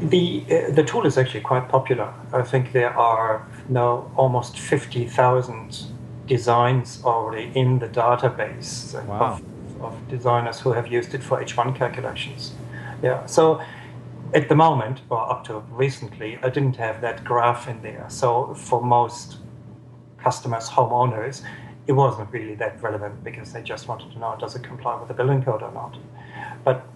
The 0.00 0.44
uh, 0.50 0.70
the 0.72 0.82
tool 0.82 1.06
is 1.06 1.18
actually 1.18 1.42
quite 1.42 1.68
popular. 1.68 2.12
I 2.32 2.42
think 2.42 2.72
there 2.72 2.96
are 2.96 3.46
now 3.68 4.10
almost 4.16 4.58
fifty 4.58 5.06
thousand 5.06 5.84
designs 6.26 7.02
already 7.04 7.50
in 7.54 7.78
the 7.78 7.88
database 7.88 8.94
wow. 9.06 9.40
of, 9.80 9.82
of 9.82 10.08
designers 10.08 10.60
who 10.60 10.72
have 10.72 10.86
used 10.86 11.14
it 11.14 11.22
for 11.22 11.42
H1 11.42 11.74
calculations. 11.76 12.52
Yeah, 13.02 13.26
so 13.26 13.60
at 14.32 14.48
the 14.48 14.54
moment, 14.54 15.00
or 15.10 15.30
up 15.30 15.44
to 15.44 15.58
recently, 15.70 16.38
I 16.42 16.48
didn't 16.48 16.76
have 16.76 17.00
that 17.00 17.24
graph 17.24 17.68
in 17.68 17.82
there. 17.82 18.06
So 18.08 18.54
for 18.54 18.82
most 18.82 19.38
customers, 20.18 20.68
homeowners, 20.70 21.42
it 21.86 21.92
wasn't 21.92 22.30
really 22.32 22.54
that 22.56 22.80
relevant 22.82 23.24
because 23.24 23.52
they 23.52 23.62
just 23.62 23.88
wanted 23.88 24.12
to 24.12 24.18
know 24.18 24.36
does 24.38 24.54
it 24.54 24.62
comply 24.62 24.98
with 24.98 25.08
the 25.08 25.14
building 25.14 25.42
code 25.42 25.62
or 25.62 25.72
not. 25.72 25.98
But 26.64 26.86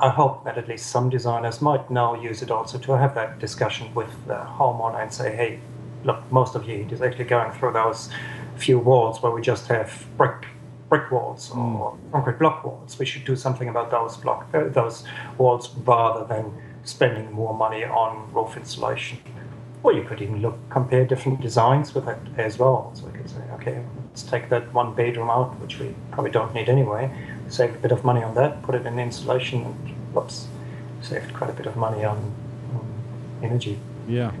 I 0.00 0.10
hope 0.10 0.44
that 0.44 0.58
at 0.58 0.68
least 0.68 0.86
some 0.86 1.10
designers 1.10 1.60
might 1.60 1.90
now 1.90 2.14
use 2.14 2.42
it 2.42 2.50
also 2.50 2.78
to 2.78 2.92
have 2.92 3.14
that 3.14 3.38
discussion 3.38 3.92
with 3.94 4.10
the 4.26 4.34
homeowner 4.34 5.02
and 5.02 5.12
say, 5.12 5.34
hey, 5.34 5.60
look, 6.04 6.20
most 6.30 6.54
of 6.54 6.68
you 6.68 6.86
is 6.90 7.02
actually 7.02 7.24
going 7.24 7.52
through 7.52 7.72
those 7.72 8.10
few 8.56 8.78
walls 8.78 9.22
where 9.22 9.32
we 9.32 9.40
just 9.40 9.66
have 9.68 10.06
brick 10.16 10.46
brick 10.88 11.10
walls 11.10 11.50
or 11.50 11.92
mm. 11.92 12.12
concrete 12.12 12.38
block 12.38 12.64
walls. 12.64 12.98
We 12.98 13.04
should 13.04 13.24
do 13.24 13.36
something 13.36 13.68
about 13.68 13.90
those 13.90 14.16
block 14.16 14.48
uh, 14.54 14.68
those 14.68 15.04
walls 15.36 15.74
rather 15.84 16.24
than 16.24 16.52
spending 16.84 17.30
more 17.32 17.54
money 17.54 17.84
on 17.84 18.32
roof 18.32 18.56
insulation. 18.56 19.18
Or 19.82 19.92
you 19.92 20.02
could 20.02 20.22
even 20.22 20.40
look 20.40 20.56
compare 20.70 21.04
different 21.04 21.40
designs 21.40 21.94
with 21.94 22.08
it 22.08 22.18
as 22.36 22.58
well. 22.58 22.90
So 22.94 23.06
we 23.06 23.12
could 23.12 23.28
say, 23.28 23.42
okay, 23.54 23.84
let's 24.18 24.30
take 24.30 24.48
that 24.48 24.72
one 24.74 24.94
bedroom 24.94 25.30
out, 25.30 25.58
which 25.60 25.78
we 25.78 25.94
probably 26.10 26.30
don't 26.30 26.52
need 26.54 26.68
anyway 26.68 27.10
save 27.48 27.74
a 27.74 27.78
bit 27.78 27.92
of 27.92 28.04
money 28.04 28.22
on 28.22 28.34
that, 28.34 28.62
put 28.62 28.74
it 28.74 28.86
in 28.86 28.98
insulation, 28.98 29.64
and 29.64 29.74
whoops, 30.12 30.46
saved 31.02 31.32
quite 31.34 31.50
a 31.50 31.52
bit 31.52 31.66
of 31.66 31.76
money 31.76 32.04
on, 32.04 32.16
on 32.74 32.86
energy. 33.42 33.78
Yeah. 34.06 34.32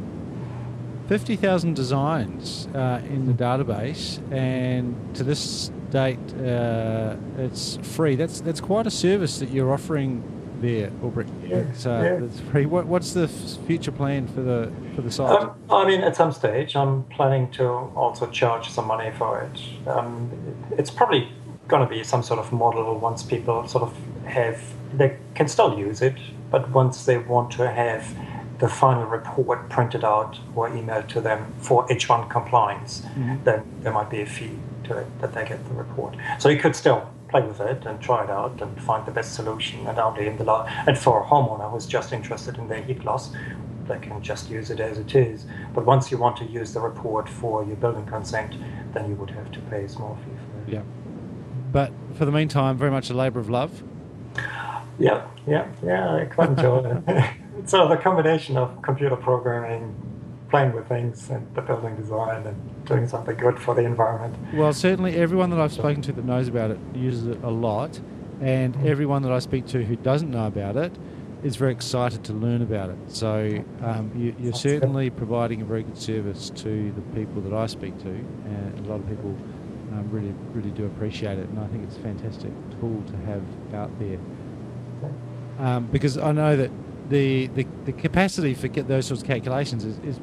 50,000 1.08 1.74
designs 1.74 2.68
uh, 2.74 3.00
in 3.04 3.26
the 3.26 3.32
database, 3.32 4.20
and 4.30 4.94
to 5.16 5.24
this 5.24 5.70
date, 5.90 6.18
uh, 6.34 7.16
it's 7.38 7.78
free. 7.78 8.14
That's 8.14 8.42
that's 8.42 8.60
quite 8.60 8.86
a 8.86 8.90
service 8.90 9.38
that 9.38 9.50
you're 9.50 9.72
offering 9.72 10.22
there, 10.60 10.90
Albrecht. 11.02 11.30
Yeah, 11.46 11.56
It's, 11.56 11.86
uh, 11.86 12.00
yeah. 12.20 12.26
it's 12.26 12.40
free. 12.40 12.66
What, 12.66 12.86
what's 12.86 13.14
the 13.14 13.26
future 13.26 13.92
plan 13.92 14.26
for 14.28 14.42
the 14.42 14.70
for 14.98 15.02
the 15.02 15.10
site? 15.12 15.30
Um, 15.30 15.52
I 15.70 15.86
mean, 15.86 16.00
at 16.02 16.16
some 16.16 16.32
stage, 16.32 16.74
I'm 16.74 17.04
planning 17.04 17.50
to 17.52 17.64
also 17.94 18.26
charge 18.30 18.68
some 18.70 18.86
money 18.88 19.10
for 19.16 19.40
it. 19.42 19.88
Um, 19.88 20.30
it's 20.76 20.90
probably 20.90 21.28
going 21.68 21.82
to 21.86 21.88
be 21.88 22.02
some 22.02 22.22
sort 22.22 22.40
of 22.40 22.52
model 22.52 22.98
once 22.98 23.22
people 23.22 23.66
sort 23.68 23.84
of 23.84 23.94
have, 24.24 24.60
they 24.92 25.16
can 25.34 25.46
still 25.46 25.78
use 25.78 26.02
it, 26.02 26.16
but 26.50 26.68
once 26.70 27.04
they 27.04 27.18
want 27.18 27.50
to 27.52 27.70
have 27.70 28.12
the 28.58 28.68
final 28.68 29.04
report 29.04 29.68
printed 29.68 30.02
out 30.04 30.40
or 30.56 30.68
emailed 30.68 31.06
to 31.08 31.20
them 31.20 31.54
for 31.60 31.86
H1 31.88 32.28
compliance, 32.28 33.02
Mhm. 33.16 33.44
then 33.44 33.62
there 33.82 33.92
might 33.92 34.10
be 34.10 34.20
a 34.22 34.26
fee 34.26 34.58
to 34.84 34.96
it 34.96 35.06
that 35.20 35.32
they 35.32 35.44
get 35.44 35.64
the 35.68 35.74
report. 35.74 36.16
So 36.38 36.48
you 36.48 36.58
could 36.58 36.74
still 36.74 37.02
play 37.28 37.42
with 37.42 37.60
it 37.60 37.84
and 37.86 38.00
try 38.00 38.24
it 38.24 38.30
out 38.30 38.60
and 38.62 38.70
find 38.82 39.04
the 39.06 39.12
best 39.12 39.34
solution. 39.34 39.86
And 39.86 39.98
only 39.98 40.26
in 40.26 40.38
the 40.38 40.44
la- 40.44 40.66
and 40.88 40.96
for 40.98 41.20
a 41.22 41.24
homeowner 41.26 41.70
who's 41.70 41.86
just 41.86 42.12
interested 42.12 42.56
in 42.58 42.66
their 42.68 42.82
heat 42.82 43.04
loss, 43.04 43.30
they 43.88 43.98
can 43.98 44.22
just 44.22 44.50
use 44.50 44.70
it 44.70 44.80
as 44.80 44.98
it 44.98 45.14
is. 45.14 45.46
But 45.74 45.84
once 45.84 46.10
you 46.10 46.18
want 46.18 46.36
to 46.38 46.44
use 46.44 46.72
the 46.72 46.80
report 46.80 47.28
for 47.28 47.64
your 47.64 47.76
building 47.76 48.06
consent, 48.06 48.54
then 48.92 49.08
you 49.08 49.14
would 49.16 49.30
have 49.30 49.50
to 49.52 49.60
pay 49.62 49.84
a 49.84 49.88
small 49.88 50.16
fee 50.16 50.30
for 50.30 50.70
it. 50.70 50.74
yeah. 50.74 50.82
But 51.72 51.92
for 52.14 52.24
the 52.24 52.32
meantime, 52.32 52.78
very 52.78 52.90
much 52.90 53.10
a 53.10 53.14
labour 53.14 53.40
of 53.40 53.50
love. 53.50 53.82
Yeah, 54.98 55.26
yeah, 55.46 55.68
yeah. 55.84 56.16
I 56.16 56.24
quite 56.24 56.50
enjoy 56.50 57.02
it. 57.06 57.30
so 57.66 57.88
the 57.88 57.96
combination 57.96 58.56
of 58.56 58.80
computer 58.82 59.16
programming, 59.16 59.94
playing 60.50 60.72
with 60.72 60.88
things, 60.88 61.28
and 61.30 61.46
the 61.54 61.60
building 61.60 61.94
design, 61.96 62.46
and 62.46 62.86
doing 62.86 63.06
something 63.06 63.36
good 63.36 63.58
for 63.58 63.74
the 63.74 63.82
environment. 63.82 64.34
Well, 64.54 64.72
certainly 64.72 65.16
everyone 65.16 65.50
that 65.50 65.60
I've 65.60 65.72
spoken 65.72 66.00
to 66.02 66.12
that 66.12 66.24
knows 66.24 66.48
about 66.48 66.70
it 66.70 66.78
uses 66.94 67.26
it 67.26 67.42
a 67.44 67.50
lot, 67.50 68.00
and 68.40 68.74
everyone 68.86 69.22
that 69.22 69.32
I 69.32 69.38
speak 69.38 69.66
to 69.66 69.84
who 69.84 69.96
doesn't 69.96 70.30
know 70.30 70.46
about 70.46 70.76
it 70.76 70.92
is 71.42 71.56
very 71.56 71.72
excited 71.72 72.24
to 72.24 72.32
learn 72.32 72.62
about 72.62 72.90
it. 72.90 72.98
So 73.08 73.64
um, 73.82 74.10
you, 74.16 74.32
good. 74.32 74.56
certainly 74.56 75.10
providing 75.10 75.62
a 75.62 75.64
very 75.64 75.82
good 75.82 75.98
service 75.98 76.50
to 76.50 76.92
the 76.92 77.02
people 77.14 77.40
that 77.42 77.52
I 77.52 77.66
speak 77.66 77.98
to, 78.02 78.08
and 78.08 78.86
a 78.86 78.88
lot 78.88 79.00
of 79.00 79.08
people 79.08 79.36
um, 79.92 80.08
really, 80.10 80.34
really 80.52 80.70
do 80.70 80.86
appreciate 80.86 81.38
it, 81.38 81.48
and 81.48 81.58
I 81.58 81.66
think 81.68 81.84
it's 81.84 81.96
a 81.96 82.00
fantastic 82.00 82.52
tool 82.80 83.02
to 83.06 83.16
have 83.26 83.42
out 83.74 83.90
there. 83.98 84.18
Um, 85.58 85.86
because 85.86 86.18
I 86.18 86.32
know 86.32 86.56
that 86.56 86.70
the, 87.08 87.46
the, 87.48 87.66
the 87.84 87.92
capacity 87.92 88.54
for 88.54 88.68
get 88.68 88.86
those 88.86 89.06
sorts 89.06 89.22
of 89.22 89.28
calculations 89.28 89.84
is, 89.84 89.98
is 90.00 90.20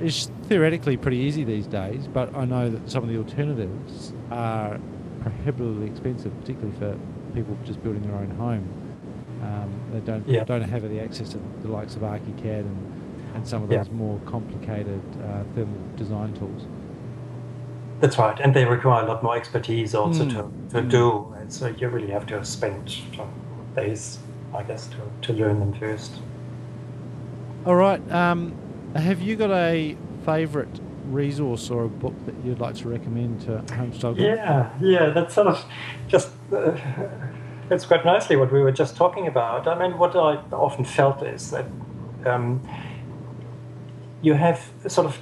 is 0.00 0.30
theoretically 0.44 0.96
pretty 0.96 1.18
easy 1.18 1.44
these 1.44 1.66
days, 1.66 2.08
but 2.08 2.34
I 2.34 2.44
know 2.44 2.70
that 2.70 2.90
some 2.90 3.02
of 3.02 3.10
the 3.10 3.18
alternatives 3.18 4.14
are 4.30 4.80
prohibitively 5.20 5.86
expensive, 5.86 6.32
particularly 6.40 6.76
for 6.78 6.98
people 7.34 7.56
just 7.64 7.82
building 7.82 8.02
their 8.02 8.16
own 8.16 8.30
home. 8.30 8.79
Um, 9.42 9.70
they 9.92 10.00
don't 10.00 10.26
Yeah. 10.28 10.44
don't 10.44 10.62
have 10.62 10.82
the 10.88 11.00
access 11.00 11.30
to 11.30 11.38
the 11.62 11.68
likes 11.68 11.96
of 11.96 12.02
ArchiCAD 12.02 12.60
and, 12.60 12.76
and 13.34 13.46
some 13.46 13.62
of 13.62 13.70
Yeah. 13.70 13.78
those 13.78 13.90
more 13.90 14.18
complicated 14.26 15.00
uh, 15.24 15.42
thermal 15.54 15.78
design 15.96 16.32
tools. 16.34 16.66
That's 18.00 18.18
right, 18.18 18.38
and 18.40 18.54
they 18.54 18.64
require 18.64 19.04
a 19.04 19.06
lot 19.08 19.22
more 19.22 19.36
expertise 19.36 19.94
also 19.94 20.24
Mm. 20.24 20.30
to, 20.30 20.76
to 20.80 20.82
Mm. 20.86 20.90
do. 20.90 21.34
And 21.40 21.52
so 21.52 21.68
you 21.68 21.88
really 21.88 22.10
have 22.10 22.26
to 22.26 22.44
spend 22.44 22.90
some 23.16 23.28
days, 23.76 24.18
I 24.54 24.62
guess, 24.62 24.88
to, 24.88 24.96
to 25.22 25.32
learn 25.32 25.60
them 25.60 25.72
first. 25.74 26.12
All 27.66 27.76
right. 27.76 28.00
Um, 28.12 28.54
have 28.96 29.20
you 29.20 29.36
got 29.36 29.50
a 29.50 29.96
favourite 30.24 30.80
resource 31.10 31.70
or 31.70 31.84
a 31.84 31.88
book 31.88 32.14
that 32.26 32.34
you'd 32.44 32.60
like 32.60 32.74
to 32.76 32.88
recommend 32.88 33.40
to 33.42 33.62
Homestyle? 33.74 34.14
Group? 34.14 34.18
Yeah, 34.18 34.70
yeah, 34.80 35.10
that's 35.10 35.34
sort 35.34 35.48
of 35.48 35.64
just 36.08 36.30
uh, 36.52 36.72
it's 37.70 37.86
quite 37.86 38.04
nicely 38.04 38.36
what 38.36 38.52
we 38.52 38.60
were 38.60 38.72
just 38.72 38.96
talking 38.96 39.26
about. 39.26 39.66
I 39.66 39.78
mean, 39.78 39.98
what 39.98 40.16
I 40.16 40.36
often 40.52 40.84
felt 40.84 41.22
is 41.22 41.50
that 41.50 41.66
um, 42.26 42.60
you 44.22 44.34
have 44.34 44.70
sort 44.88 45.06
of 45.06 45.18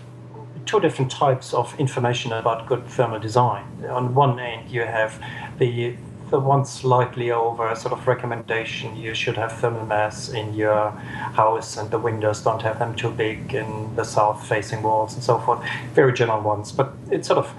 two 0.67 0.81
different 0.81 1.11
types 1.11 1.55
of 1.55 1.79
information 1.79 2.33
about 2.33 2.67
good 2.67 2.87
thermal 2.87 3.21
design. 3.21 3.65
On 3.89 4.15
one 4.15 4.39
end, 4.41 4.71
you 4.71 4.83
have 4.83 5.23
the 5.59 5.97
the 6.31 6.39
one 6.39 6.65
slightly 6.65 7.31
over 7.31 7.75
sort 7.75 7.93
of 7.93 8.07
recommendation 8.07 8.95
you 8.95 9.15
should 9.15 9.37
have 9.37 9.51
thermal 9.51 9.87
mass 9.87 10.29
in 10.29 10.53
your 10.53 10.91
house 10.91 11.79
and 11.79 11.91
the 11.91 11.99
windows 11.99 12.43
don't 12.43 12.61
have 12.61 12.79
them 12.79 12.95
too 12.95 13.11
big 13.11 13.55
in 13.55 13.97
the 13.97 14.05
south 14.05 14.47
facing 14.47 14.83
walls 14.83 15.15
and 15.15 15.25
so 15.25 15.39
forth 15.39 15.59
very 15.95 16.13
general 16.13 16.43
ones 16.43 16.71
but 16.71 16.93
it's 17.11 17.29
sort 17.29 17.39
of 17.39 17.51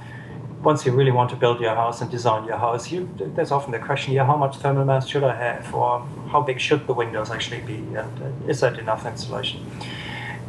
once 0.63 0.85
you 0.85 0.91
really 0.91 1.11
want 1.11 1.29
to 1.29 1.35
build 1.35 1.59
your 1.61 1.75
house 1.75 2.01
and 2.01 2.11
design 2.11 2.45
your 2.45 2.57
house, 2.57 2.91
you, 2.91 3.09
there's 3.17 3.51
often 3.51 3.71
the 3.71 3.79
question, 3.79 4.13
yeah, 4.13 4.25
how 4.25 4.35
much 4.35 4.57
thermal 4.57 4.85
mass 4.85 5.07
should 5.07 5.23
I 5.23 5.35
have, 5.35 5.73
or 5.73 6.01
how 6.31 6.41
big 6.41 6.59
should 6.59 6.85
the 6.85 6.93
windows 6.93 7.31
actually 7.31 7.61
be, 7.61 7.75
and 7.75 8.21
uh, 8.21 8.47
is 8.49 8.59
that 8.59 8.77
enough 8.77 9.05
insulation? 9.05 9.65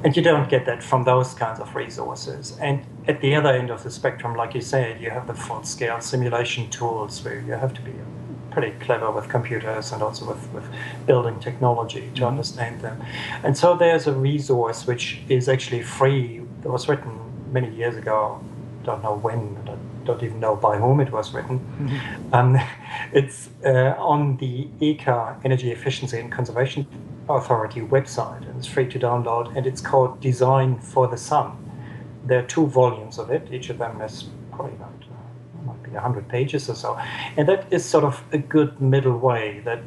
And 0.03 0.17
you 0.17 0.23
don't 0.23 0.49
get 0.49 0.65
that 0.67 0.83
from 0.83 1.05
those 1.05 1.35
kinds 1.35 1.61
of 1.61 1.75
resources. 1.77 2.57
And 2.59 2.85
at 3.07 3.21
the 3.21 3.35
other 3.35 3.51
end 3.51 3.71
of 3.71 3.83
the 3.83 3.91
spectrum, 3.91 4.35
like 4.35 4.55
you 4.55 4.63
said, 4.63 5.01
you 5.01 5.11
have 5.11 5.27
the 5.27 5.35
full-scale 5.35 6.01
simulation 6.01 6.71
tools 6.71 7.23
where 7.23 7.39
you 7.39 7.53
have 7.53 7.75
to 7.75 7.83
be 7.83 7.93
pretty 8.51 8.73
clever 8.81 9.11
with 9.11 9.29
computers 9.29 9.93
and 9.93 10.03
also 10.03 10.27
with, 10.27 10.53
with 10.53 10.65
building 11.07 11.39
technology 11.39 12.11
to 12.15 12.23
Mhm. 12.23 12.29
understand 12.29 12.81
them. 12.81 13.01
And 13.45 13.57
so 13.57 13.77
there's 13.77 14.07
a 14.07 14.13
resource 14.13 14.87
which 14.87 15.21
is 15.29 15.49
actually 15.49 15.83
free 15.83 16.41
that 16.63 16.71
was 16.71 16.89
written 16.89 17.21
many 17.53 17.69
years 17.69 17.97
ago. 17.97 18.41
Don't 18.83 19.03
know 19.05 19.15
when, 19.15 19.57
don't 20.11 20.23
even 20.23 20.41
know 20.41 20.57
by 20.57 20.77
whom 20.77 21.01
it 21.01 21.13
was 21.13 21.33
written. 21.33 21.61
Um, 22.33 22.59
it's 23.13 23.51
uh, 23.65 23.95
on 23.99 24.37
the 24.39 24.69
EECA 24.81 25.45
Energy 25.45 25.71
Efficiency 25.71 26.19
and 26.19 26.31
Conservation 26.31 26.87
Authority 27.29 27.81
website, 27.81 28.49
and 28.49 28.59
it's 28.59 28.67
free 28.67 28.89
to 28.89 28.99
download. 28.99 29.57
And 29.57 29.67
it's 29.67 29.81
called 29.81 30.21
Design 30.21 30.79
for 30.81 31.07
the 31.07 31.17
Sun. 31.17 31.57
There 32.27 32.41
are 32.41 32.47
two 32.47 32.67
volumes 32.67 33.19
of 33.19 33.31
it. 33.31 33.49
Each 33.53 33.71
of 33.71 33.79
them 33.79 34.01
is 34.01 34.25
probably 34.51 34.75
about 34.75 35.05
uh, 35.05 35.67
might 35.67 35.83
be 35.83 35.91
hundred 35.91 36.29
pages 36.29 36.69
or 36.69 36.75
so, 36.75 36.99
and 37.37 37.49
that 37.49 37.73
is 37.73 37.85
sort 37.85 38.05
of 38.05 38.23
a 38.33 38.39
good 38.39 38.81
middle 38.81 39.17
way 39.17 39.61
that 39.65 39.83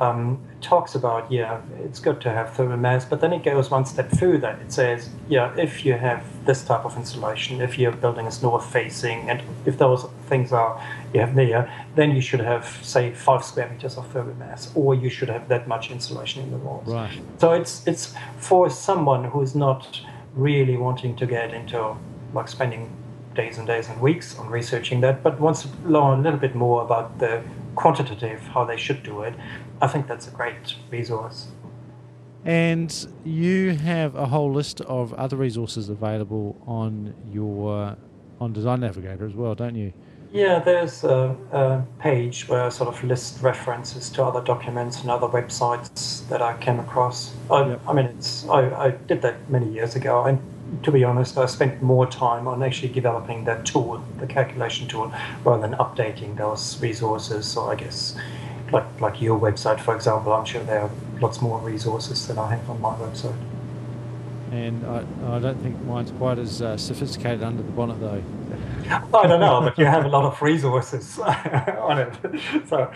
um, 0.00 0.40
talks 0.60 0.94
about 0.94 1.30
yeah, 1.30 1.60
it's 1.80 1.98
good 1.98 2.20
to 2.20 2.30
have 2.30 2.54
thermal 2.54 2.76
mass, 2.76 3.04
but 3.04 3.20
then 3.20 3.32
it 3.32 3.42
goes 3.42 3.70
one 3.70 3.84
step 3.84 4.10
further. 4.12 4.58
It 4.64 4.72
says 4.72 5.10
yeah, 5.28 5.54
if 5.56 5.84
you 5.84 5.94
have 5.94 6.24
this 6.44 6.64
type 6.64 6.84
of 6.84 6.96
insulation, 6.96 7.60
if 7.60 7.78
your 7.78 7.92
building 7.92 8.26
is 8.26 8.42
north 8.42 8.64
facing, 8.72 9.28
and 9.28 9.42
if 9.66 9.78
those 9.78 10.06
things 10.28 10.52
are 10.52 10.80
you 11.12 11.20
have 11.20 11.34
there, 11.34 11.72
then 11.96 12.12
you 12.12 12.20
should 12.20 12.40
have 12.40 12.64
say 12.82 13.12
five 13.12 13.44
square 13.44 13.68
meters 13.68 13.96
of 13.96 14.06
thermal 14.08 14.34
mass, 14.36 14.70
or 14.74 14.94
you 14.94 15.10
should 15.10 15.28
have 15.28 15.48
that 15.48 15.66
much 15.66 15.90
insulation 15.90 16.42
in 16.42 16.50
the 16.50 16.58
walls. 16.58 16.86
Right. 16.86 17.20
So 17.38 17.52
it's 17.52 17.86
it's 17.86 18.14
for 18.38 18.70
someone 18.70 19.24
who's 19.24 19.54
not 19.54 20.00
really 20.34 20.76
wanting 20.76 21.16
to 21.16 21.26
get 21.26 21.52
into 21.52 21.96
like 22.32 22.48
spending 22.48 22.94
days 23.34 23.58
and 23.58 23.66
days 23.66 23.88
and 23.88 24.00
weeks 24.00 24.38
on 24.38 24.48
researching 24.48 25.00
that, 25.00 25.22
but 25.22 25.40
wants 25.40 25.62
to 25.62 25.68
learn 25.84 26.20
a 26.20 26.22
little 26.22 26.38
bit 26.38 26.54
more 26.54 26.82
about 26.82 27.18
the 27.18 27.42
quantitative 27.76 28.40
how 28.48 28.64
they 28.64 28.76
should 28.76 29.02
do 29.02 29.22
it. 29.22 29.34
I 29.80 29.86
think 29.86 30.06
that's 30.06 30.28
a 30.28 30.30
great 30.30 30.74
resource. 30.90 31.48
And 32.44 33.08
you 33.24 33.74
have 33.74 34.14
a 34.14 34.26
whole 34.26 34.52
list 34.52 34.80
of 34.82 35.12
other 35.14 35.36
resources 35.36 35.88
available 35.88 36.56
on 36.66 37.14
your 37.30 37.96
on 38.40 38.52
Design 38.52 38.80
Navigator 38.80 39.26
as 39.26 39.34
well, 39.34 39.54
don't 39.54 39.74
you? 39.74 39.92
Yeah, 40.32 40.58
there's 40.58 41.04
a, 41.04 41.34
a 41.52 41.82
page 42.00 42.48
where 42.48 42.62
I 42.62 42.68
sort 42.68 42.88
of 42.94 43.02
list 43.02 43.42
references 43.42 44.10
to 44.10 44.24
other 44.24 44.42
documents 44.42 45.00
and 45.00 45.10
other 45.10 45.26
websites 45.26 46.28
that 46.28 46.42
I 46.42 46.56
came 46.58 46.78
across. 46.78 47.34
I, 47.50 47.66
Yep. 47.68 47.80
I 47.88 47.92
mean, 47.94 48.06
it's 48.06 48.46
I, 48.48 48.86
I 48.86 48.90
did 48.90 49.22
that 49.22 49.48
many 49.50 49.72
years 49.72 49.96
ago, 49.96 50.24
and 50.24 50.38
to 50.82 50.92
be 50.92 51.02
honest, 51.02 51.38
I 51.38 51.46
spent 51.46 51.82
more 51.82 52.06
time 52.06 52.46
on 52.46 52.62
actually 52.62 52.92
developing 52.92 53.44
that 53.44 53.64
tool, 53.64 54.04
the 54.18 54.26
calculation 54.26 54.86
tool, 54.86 55.12
rather 55.44 55.66
than 55.66 55.78
updating 55.78 56.36
those 56.36 56.80
resources. 56.82 57.46
So 57.46 57.62
I 57.70 57.74
guess, 57.74 58.14
like 58.72 59.00
like 59.00 59.20
your 59.22 59.38
website, 59.38 59.80
for 59.80 59.94
example, 59.94 60.32
I'm 60.32 60.44
sure 60.44 60.62
there 60.64 60.80
are 60.82 60.90
lots 61.20 61.40
more 61.40 61.58
resources 61.60 62.26
than 62.28 62.38
I 62.38 62.54
have 62.54 62.68
on 62.70 62.80
my 62.80 62.94
website. 62.94 63.36
And 64.52 64.84
I, 64.86 65.04
I 65.36 65.38
don't 65.40 65.60
think 65.62 65.78
mine's 65.84 66.10
quite 66.12 66.38
as 66.38 66.62
uh, 66.62 66.76
sophisticated 66.78 67.42
under 67.42 67.62
the 67.62 67.70
bonnet 67.72 68.00
though. 68.00 68.22
I 68.90 69.26
don't 69.26 69.40
know, 69.40 69.60
but 69.60 69.76
you 69.78 69.84
have 69.84 70.04
a 70.06 70.08
lot 70.08 70.24
of 70.24 70.40
resources 70.40 71.18
on 71.18 71.98
it. 71.98 72.14
So, 72.68 72.90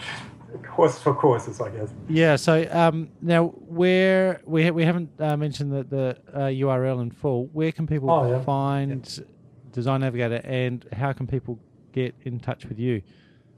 course 0.63 0.99
for 0.99 1.13
courses, 1.15 1.61
I 1.61 1.69
guess. 1.71 1.91
Yeah. 2.09 2.37
So 2.37 2.67
um, 2.71 3.11
now, 3.21 3.49
where 3.49 4.41
we 4.47 4.65
ha- 4.65 4.71
we 4.71 4.85
haven't 4.85 5.11
uh, 5.19 5.37
mentioned 5.37 5.73
the 5.73 5.85
the 5.85 6.19
uh, 6.33 6.39
URL 6.47 7.03
in 7.03 7.11
full. 7.11 7.47
Where 7.53 7.73
can 7.73 7.87
people 7.87 8.11
Oh, 8.11 8.31
yeah. 8.31 8.43
find 8.43 9.25
Design 9.73 10.01
Navigator, 10.01 10.41
and 10.45 10.87
how 10.95 11.13
can 11.13 11.27
people 11.27 11.59
get 11.93 12.15
in 12.23 12.41
touch 12.41 12.65
with 12.65 12.79
you? 12.79 13.03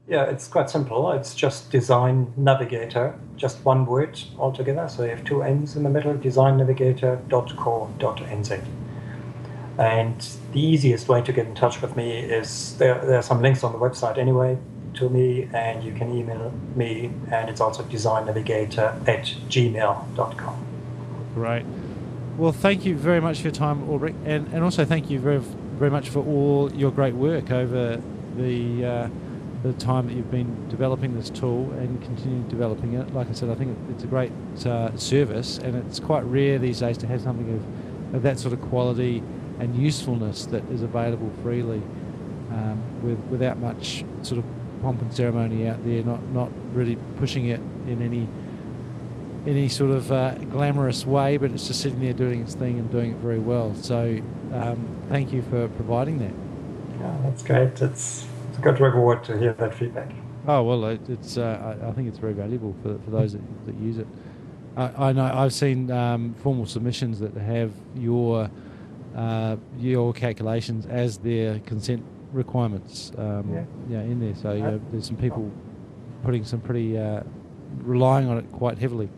Yeah, 0.07 0.25
it's 0.25 0.47
quite 0.47 0.69
simple. 0.69 1.11
It's 1.13 1.33
just 1.33 1.71
Design 1.71 2.31
Navigator, 2.37 3.17
just 3.37 3.65
one 3.65 3.87
word 3.87 4.19
altogether. 4.37 4.87
So 4.87 5.03
you 5.03 5.09
have 5.09 5.23
two 5.23 5.41
N's 5.41 5.75
in 5.75 5.81
the 5.81 5.89
middle, 5.89 6.13
designnavigator.co.nz. 6.13 8.65
And 9.77 10.29
the 10.53 10.59
easiest 10.59 11.09
way 11.09 11.21
to 11.23 11.33
get 11.33 11.47
in 11.47 11.55
touch 11.55 11.81
with 11.81 11.97
me 11.97 12.19
is 12.19 12.77
there, 12.77 13.03
there 13.03 13.17
are 13.17 13.23
some 13.23 13.41
links 13.41 13.63
on 13.63 13.71
the 13.71 13.79
website 13.79 14.19
anyway 14.19 14.59
to 14.93 15.09
me, 15.09 15.49
and 15.53 15.83
you 15.83 15.91
can 15.91 16.15
email 16.15 16.53
me, 16.75 17.11
and 17.31 17.49
it's 17.49 17.59
also 17.59 17.81
designnavigator 17.83 19.07
at 19.09 19.25
gmail.com. 19.49 20.65
Great. 21.33 21.65
Well, 22.37 22.51
thank 22.53 22.85
you 22.85 22.95
very 22.95 23.19
much 23.19 23.37
for 23.37 23.43
your 23.43 23.51
time, 23.51 23.89
Ulrich, 23.89 24.15
and, 24.23 24.47
and 24.53 24.63
also 24.63 24.85
thank 24.85 25.09
you 25.09 25.19
very, 25.19 25.39
very 25.39 25.91
much 25.91 26.09
for 26.09 26.19
all 26.19 26.71
your 26.73 26.91
great 26.91 27.15
work 27.15 27.51
over 27.51 27.99
the. 28.37 28.85
Uh, 28.85 29.09
the 29.65 29.73
time 29.73 30.07
that 30.07 30.13
you've 30.13 30.29
been 30.29 30.69
developing 30.69 31.15
this 31.15 31.29
tool 31.29 31.71
and 31.73 32.01
continue 32.03 32.47
developing 32.49 32.93
it. 32.93 33.13
Like 33.13 33.29
I 33.29 33.33
said, 33.33 33.49
I 33.49 33.55
think 33.55 33.75
it's 33.89 34.03
a 34.03 34.07
great 34.07 34.31
uh, 34.65 34.95
service, 34.95 35.57
and 35.57 35.75
it's 35.75 35.99
quite 35.99 36.23
rare 36.23 36.59
these 36.59 36.79
days 36.79 36.97
to 36.99 37.07
have 37.07 37.21
something 37.21 37.51
of, 37.55 38.15
of 38.15 38.21
that 38.21 38.37
sort 38.37 38.53
of 38.53 38.61
quality 38.61 39.23
and 39.59 39.75
usefulness 39.75 40.45
that 40.47 40.63
is 40.69 40.83
available 40.83 41.31
freely 41.41 41.81
um, 42.51 42.81
with, 43.01 43.17
without 43.31 43.57
much 43.57 44.05
sort 44.21 44.37
of 44.37 44.45
pomp 44.83 45.01
and 45.01 45.11
ceremony 45.13 45.67
out 45.67 45.83
there, 45.83 46.03
not, 46.03 46.21
not 46.25 46.51
really 46.73 46.97
pushing 47.17 47.47
it 47.47 47.59
in 47.87 48.01
any 48.01 48.27
any 49.47 49.69
sort 49.69 49.91
of 49.91 50.11
uh, 50.11 50.33
glamorous 50.49 51.05
way, 51.05 51.37
but 51.37 51.51
it's 51.51 51.67
just 51.67 51.79
sitting 51.79 52.01
there 52.01 52.13
doing 52.13 52.41
its 52.41 52.55
thing 52.55 52.79
and 52.79 52.89
doing 52.89 53.11
it 53.11 53.17
very 53.17 53.37
well. 53.37 53.75
So, 53.75 54.19
um, 54.51 55.05
thank 55.07 55.31
you 55.31 55.43
for 55.43 55.67
providing 55.67 56.17
that. 56.17 56.33
Yeah, 56.99 57.15
that's 57.23 57.43
great. 57.43 57.79
It's 57.79 58.25
it's 58.55 58.63
good 58.63 58.79
reward 58.79 59.23
to 59.25 59.37
hear 59.37 59.53
that 59.53 59.73
feedback. 59.73 60.11
Oh 60.47 60.63
well, 60.63 60.85
it's 60.85 61.37
uh, 61.37 61.77
I, 61.83 61.91
think 61.91 62.07
it's 62.07 62.19
very 62.19 62.33
valuable 62.33 62.75
for, 62.81 62.97
for 62.99 63.09
those 63.09 63.33
that, 63.33 63.65
that 63.65 63.75
use 63.75 63.97
it. 63.97 64.07
I, 64.77 65.09
I 65.09 65.11
know 65.11 65.25
I've 65.25 65.53
seen 65.53 65.91
um, 65.91 66.35
formal 66.35 66.65
submissions 66.65 67.19
that 67.19 67.35
have 67.35 67.73
your 67.95 68.49
uh, 69.15 69.57
your 69.77 70.13
calculations 70.13 70.85
as 70.85 71.17
their 71.17 71.59
consent 71.59 72.05
requirements. 72.31 73.11
Um, 73.17 73.51
yeah. 73.89 73.97
yeah. 73.97 74.03
in 74.03 74.19
there. 74.19 74.35
So 74.35 74.53
you 74.53 74.61
know, 74.61 74.81
there's 74.91 75.07
some 75.07 75.17
people 75.17 75.51
putting 76.23 76.45
some 76.45 76.61
pretty 76.61 76.97
uh, 76.97 77.23
relying 77.81 78.29
on 78.29 78.37
it 78.37 78.49
quite 78.51 78.77
heavily. 78.77 79.09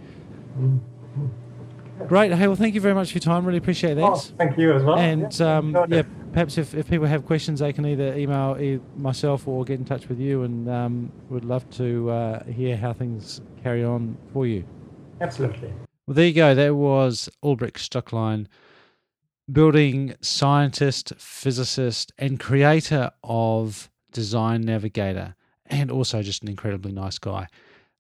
Mm-hmm. 0.58 2.06
Great. 2.08 2.32
Hey, 2.32 2.48
well, 2.48 2.56
thank 2.56 2.74
you 2.74 2.82
very 2.82 2.94
much 2.96 3.12
for 3.12 3.16
your 3.16 3.22
time. 3.22 3.46
Really 3.46 3.58
appreciate 3.58 3.96
that. 3.96 4.04
Oh, 4.04 4.16
thank 4.16 4.58
you 4.58 4.74
as 4.74 4.84
well. 4.84 4.98
And 4.98 5.38
yeah, 5.38 5.58
um, 5.58 5.76
yeah 5.90 6.04
perhaps 6.34 6.58
if, 6.58 6.74
if 6.74 6.90
people 6.90 7.08
have 7.08 7.26
questions, 7.26 7.60
they 7.60 7.74
can 7.74 7.86
either 7.86 8.14
email 8.16 8.80
myself 8.96 9.48
or 9.48 9.64
get 9.64 9.80
in 9.80 9.86
touch 9.86 10.08
with 10.10 10.20
you, 10.20 10.44
and 10.44 10.70
um, 10.70 11.12
would 11.30 11.46
love 11.46 11.70
to 11.72 12.10
uh, 12.10 12.44
hear 12.46 12.78
how 12.78 12.94
things 12.94 13.42
carry 13.64 13.84
on 13.84 14.18
for 14.34 14.46
you. 14.46 14.64
Absolutely. 15.22 15.74
Well, 16.06 16.16
there 16.16 16.28
you 16.28 16.34
go. 16.34 16.56
That 16.56 16.76
was 16.76 17.30
Ulrich 17.44 17.90
Stoecklein, 17.90 18.48
building 19.52 20.16
scientist, 20.22 21.14
physicist, 21.18 22.12
and 22.18 22.40
creator 22.40 23.12
of 23.24 23.90
Design 24.12 24.62
Navigator, 24.62 25.36
and 25.66 25.92
also 25.92 26.22
just 26.22 26.44
an 26.44 26.50
incredibly 26.50 26.92
nice 26.92 27.18
guy 27.18 27.48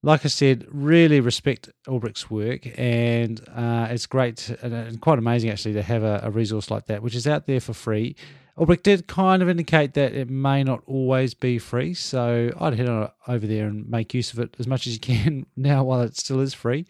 like 0.03 0.25
I 0.25 0.27
said, 0.27 0.65
really 0.69 1.19
respect 1.19 1.69
Albrecht's 1.87 2.29
work, 2.29 2.67
and 2.77 3.41
uh, 3.53 3.87
it's 3.89 4.05
great 4.05 4.37
to, 4.37 4.65
and, 4.65 5.01
quite 5.01 5.17
amazing 5.17 5.49
actually 5.49 5.73
to 5.73 5.81
have 5.81 6.03
a, 6.03 6.21
a, 6.23 6.31
resource 6.31 6.69
like 6.69 6.85
that, 6.85 7.01
which 7.01 7.15
is 7.15 7.25
out 7.25 7.47
there 7.47 7.59
for 7.59 7.73
free. 7.73 8.15
Albrecht 8.57 8.83
did 8.83 9.07
kind 9.07 9.41
of 9.41 9.49
indicate 9.49 9.93
that 9.95 10.13
it 10.13 10.29
may 10.29 10.63
not 10.63 10.81
always 10.85 11.33
be 11.33 11.59
free, 11.59 11.93
so 11.93 12.51
I'd 12.59 12.75
head 12.75 12.89
on 12.89 13.09
over 13.27 13.45
there 13.45 13.67
and 13.67 13.89
make 13.89 14.13
use 14.13 14.33
of 14.33 14.39
it 14.39 14.55
as 14.59 14.67
much 14.67 14.87
as 14.87 14.93
you 14.93 14.99
can 14.99 15.45
now 15.55 15.83
while 15.83 16.01
it 16.01 16.15
still 16.17 16.39
is 16.39 16.53
free. 16.53 16.85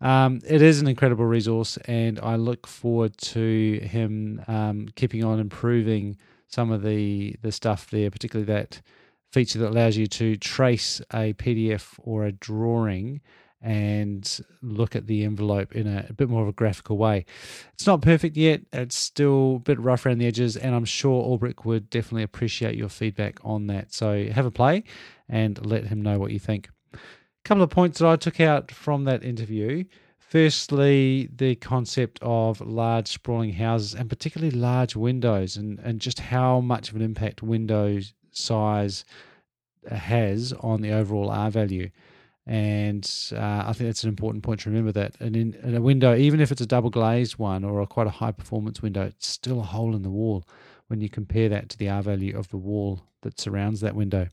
Um, 0.00 0.40
it 0.46 0.60
is 0.62 0.80
an 0.80 0.88
incredible 0.88 1.24
resource, 1.24 1.78
and 1.86 2.18
I 2.20 2.36
look 2.36 2.66
forward 2.66 3.16
to 3.18 3.78
him 3.82 4.42
um, 4.48 4.88
keeping 4.94 5.24
on 5.24 5.38
improving 5.38 6.16
some 6.48 6.70
of 6.70 6.82
the 6.82 7.36
the 7.40 7.52
stuff 7.52 7.88
there, 7.90 8.10
particularly 8.10 8.52
that 8.52 8.82
feature 9.32 9.58
that 9.58 9.70
allows 9.70 9.96
you 9.96 10.06
to 10.06 10.36
trace 10.36 11.00
a 11.12 11.32
PDF 11.32 11.98
or 11.98 12.26
a 12.26 12.32
drawing 12.32 13.22
and 13.62 14.40
look 14.60 14.94
at 14.94 15.06
the 15.06 15.24
envelope 15.24 15.74
in 15.74 15.86
a, 15.86 16.06
a, 16.10 16.12
bit 16.12 16.28
more 16.28 16.42
of 16.42 16.48
a 16.48 16.52
graphical 16.52 16.98
way. 16.98 17.24
It's 17.72 17.86
not 17.86 18.02
perfect 18.02 18.36
yet, 18.36 18.62
it's 18.72 18.96
still 18.96 19.56
a 19.56 19.60
bit 19.60 19.78
rough 19.78 20.04
around 20.04 20.18
the 20.18 20.26
edges, 20.26 20.56
and 20.56 20.74
I'm 20.74 20.84
sure 20.84 21.22
Ulrich 21.24 21.64
would 21.64 21.88
definitely 21.88 22.24
appreciate 22.24 22.74
your 22.74 22.88
feedback 22.88 23.38
on 23.44 23.68
that. 23.68 23.94
So 23.94 24.26
have 24.26 24.46
a 24.46 24.50
play 24.50 24.82
and 25.28 25.64
let 25.64 25.84
him 25.84 26.02
know 26.02 26.18
what 26.18 26.32
you 26.32 26.40
think. 26.40 26.68
A 26.92 26.98
couple 27.44 27.62
of 27.62 27.70
points 27.70 28.00
that 28.00 28.08
I 28.08 28.16
took 28.16 28.40
out 28.40 28.70
from 28.70 29.04
that 29.04 29.22
interview. 29.22 29.84
Firstly, 30.18 31.28
the 31.34 31.54
concept 31.56 32.18
of 32.20 32.60
large 32.60 33.08
sprawling 33.08 33.52
houses 33.52 33.94
and 33.94 34.08
particularly 34.08 34.50
large 34.50 34.96
windows 34.96 35.56
and, 35.56 35.78
and 35.80 36.00
just 36.00 36.18
how 36.18 36.60
much 36.60 36.90
of 36.90 36.96
an 36.96 37.02
impact 37.02 37.42
windows 37.42 38.12
size 38.32 39.04
has 39.90 40.52
on 40.60 40.82
the 40.82 40.92
overall 40.92 41.30
R 41.30 41.50
value. 41.50 41.90
And 42.44 43.08
uh, 43.32 43.64
I 43.66 43.72
think 43.72 43.88
that's 43.88 44.02
an 44.02 44.08
important 44.08 44.42
point 44.42 44.60
to 44.60 44.70
remember 44.70 44.90
that 44.92 45.14
and 45.20 45.36
in, 45.36 45.54
in, 45.62 45.76
a 45.76 45.80
window, 45.80 46.16
even 46.16 46.40
if 46.40 46.50
it's 46.50 46.60
a 46.60 46.66
double 46.66 46.90
glazed 46.90 47.38
one 47.38 47.62
or 47.62 47.80
a 47.80 47.86
quite 47.86 48.08
a 48.08 48.10
high 48.10 48.32
performance 48.32 48.82
window, 48.82 49.02
it's 49.02 49.28
still 49.28 49.60
a 49.60 49.64
hole 49.64 49.94
in 49.94 50.02
the 50.02 50.10
wall 50.10 50.44
when 50.88 51.00
you 51.00 51.08
compare 51.08 51.48
that 51.48 51.68
to 51.68 51.78
the 51.78 51.88
R 51.88 52.02
value 52.02 52.36
of 52.36 52.48
the 52.48 52.56
wall 52.56 53.02
that 53.22 53.40
surrounds 53.40 53.80
that 53.80 53.94
window. 53.94 54.26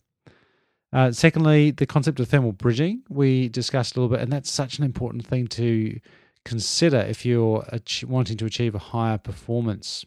Uh, 0.92 1.12
secondly, 1.12 1.70
the 1.70 1.86
concept 1.86 2.20
of 2.20 2.28
thermal 2.28 2.52
bridging 2.52 3.04
we 3.10 3.48
discussed 3.50 3.96
a 3.96 4.00
little 4.00 4.16
bit, 4.16 4.24
and 4.24 4.34
that's 4.34 4.50
such 4.50 4.80
an 4.80 4.84
important 4.84 5.26
thing 5.26 5.46
to 5.48 6.00
consider 6.46 6.98
if 6.98 7.26
you're 7.26 7.64
ach- 7.72 8.04
wanting 8.06 8.38
to 8.38 8.46
achieve 8.46 8.74
a 8.74 8.80
higher 8.80 9.20
performance 9.20 10.04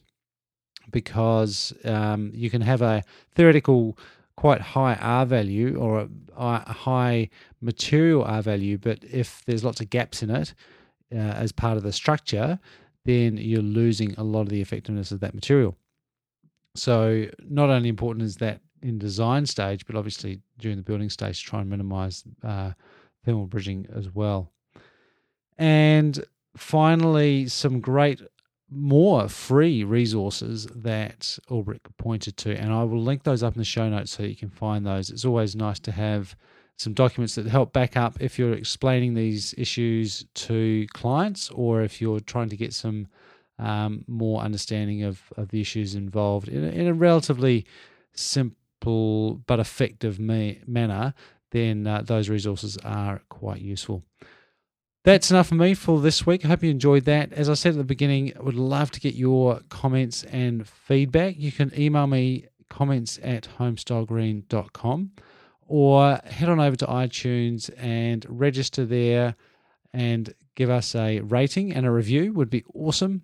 because 0.93 1.73
um, 1.83 2.31
you 2.33 2.49
can 2.49 2.61
have 2.61 2.81
a 2.81 3.03
theoretical 3.35 3.97
quite 4.37 4.61
high 4.61 4.95
R 4.95 5.25
value 5.25 5.75
or 5.75 6.07
a, 6.35 6.73
high 6.73 7.29
material 7.61 8.23
R 8.23 8.41
value, 8.41 8.77
but 8.77 8.99
if 9.03 9.43
there's 9.45 9.63
lots 9.63 9.81
of 9.81 9.89
gaps 9.89 10.23
in 10.23 10.29
it 10.29 10.53
uh, 11.13 11.17
as 11.17 11.51
part 11.51 11.75
of 11.75 11.83
the 11.83 11.91
structure, 11.91 12.59
then 13.03 13.37
you're 13.37 13.61
losing 13.61 14.15
a 14.17 14.23
lot 14.23 14.41
of 14.41 14.49
the 14.49 14.61
effectiveness 14.61 15.11
of 15.11 15.19
that 15.19 15.35
material. 15.35 15.75
So, 16.75 17.25
not 17.47 17.69
only 17.69 17.89
important 17.89 18.25
is 18.25 18.37
that 18.37 18.61
in 18.81 18.97
design 18.97 19.45
stage, 19.45 19.85
but 19.85 19.95
obviously 19.95 20.41
during 20.57 20.77
the 20.77 20.83
building 20.83 21.09
stage, 21.09 21.43
try 21.43 21.61
and 21.61 21.69
minimize 21.69 22.23
uh, 22.43 22.71
thermal 23.25 23.45
bridging 23.45 23.87
as 23.93 24.09
well. 24.09 24.51
And 25.57 26.23
finally, 26.57 27.47
some 27.47 27.79
great 27.79 28.21
more 28.73 29.27
free 29.29 29.83
resources 29.83 30.67
that 30.75 31.37
Ulrich 31.49 31.81
pointed 31.97 32.37
to, 32.37 32.57
and 32.57 32.73
I 32.73 32.83
will 32.83 33.01
link 33.01 33.23
those 33.23 33.43
up 33.43 33.53
in 33.55 33.59
the 33.59 33.65
show 33.65 33.89
notes 33.89 34.11
so 34.11 34.23
you 34.23 34.35
can 34.35 34.49
find 34.49 34.85
those. 34.85 35.09
It's 35.09 35.25
always 35.25 35.55
nice 35.55 35.79
to 35.81 35.91
have 35.91 36.35
some 36.77 36.93
documents 36.93 37.35
that 37.35 37.45
help 37.45 37.71
back 37.71 37.95
up 37.95 38.17
if 38.19 38.39
you're 38.39 38.53
explaining 38.53 39.13
these 39.13 39.53
issues 39.57 40.25
to 40.33 40.87
clients 40.93 41.49
or 41.51 41.81
if 41.81 42.01
you're 42.01 42.19
trying 42.19 42.49
to 42.49 42.57
get 42.57 42.73
some 42.73 43.07
um, 43.59 44.03
more 44.07 44.41
understanding 44.41 45.03
of, 45.03 45.21
of 45.37 45.49
the 45.49 45.61
issues 45.61 45.95
involved 45.95 46.47
in 46.47 46.63
a, 46.63 46.69
in 46.69 46.87
a 46.87 46.93
relatively 46.93 47.65
simple 48.13 49.41
but 49.45 49.59
effective 49.59 50.19
manner, 50.19 51.13
then 51.51 51.85
uh, 51.85 52.01
those 52.01 52.29
resources 52.29 52.77
are 52.77 53.21
quite 53.29 53.61
useful. 53.61 54.03
That's 55.03 55.31
enough 55.31 55.49
for 55.49 55.55
me 55.55 55.73
for 55.73 55.99
this 55.99 56.25
week. 56.25 56.45
I 56.45 56.47
hope 56.47 56.63
you 56.63 56.71
enjoyed 56.71 57.03
that. 57.05 57.33
As 57.33 57.49
I 57.49 57.55
said 57.55 57.73
at 57.73 57.77
the 57.77 57.83
beginning, 57.83 58.31
I 58.37 58.41
would 58.41 58.55
love 58.55 58.89
to 58.91 59.01
get 59.01 59.15
your 59.15 59.59
comments 59.67 60.23
and 60.23 60.65
feedback. 60.65 61.37
You 61.37 61.51
can 61.51 61.73
email 61.77 62.07
me 62.07 62.45
comments 62.69 63.19
at 63.21 63.49
homestylegreen.com 63.59 65.11
or 65.67 66.19
head 66.23 66.47
on 66.47 66.61
over 66.61 66.77
to 66.77 66.85
iTunes 66.85 67.69
and 67.77 68.25
register 68.29 68.85
there 68.85 69.35
and 69.91 70.33
give 70.55 70.69
us 70.69 70.95
a 70.95 71.19
rating 71.19 71.73
and 71.73 71.85
a 71.85 71.91
review 71.91 72.31
would 72.31 72.49
be 72.49 72.63
awesome. 72.73 73.23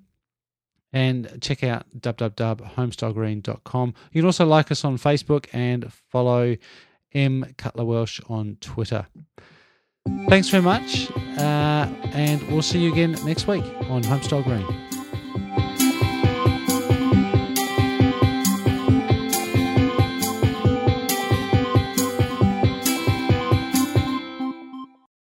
And 0.91 1.37
check 1.39 1.63
out 1.63 1.85
www.homestylegreen.com. 1.97 3.93
You 4.11 4.21
can 4.21 4.25
also 4.25 4.45
like 4.45 4.69
us 4.69 4.83
on 4.83 4.97
Facebook 4.97 5.45
and 5.53 5.93
follow 5.93 6.57
M 7.13 7.53
Cutler 7.57 7.85
Welsh 7.85 8.19
on 8.27 8.57
Twitter. 8.59 9.07
Thanks 10.29 10.49
very 10.49 10.63
much, 10.63 11.09
uh, 11.37 11.87
and 12.13 12.41
we'll 12.49 12.61
see 12.61 12.79
you 12.79 12.91
again 12.91 13.17
next 13.25 13.47
week 13.47 13.63
on 13.89 14.03
Homestyle 14.03 14.43
Green. 14.43 14.65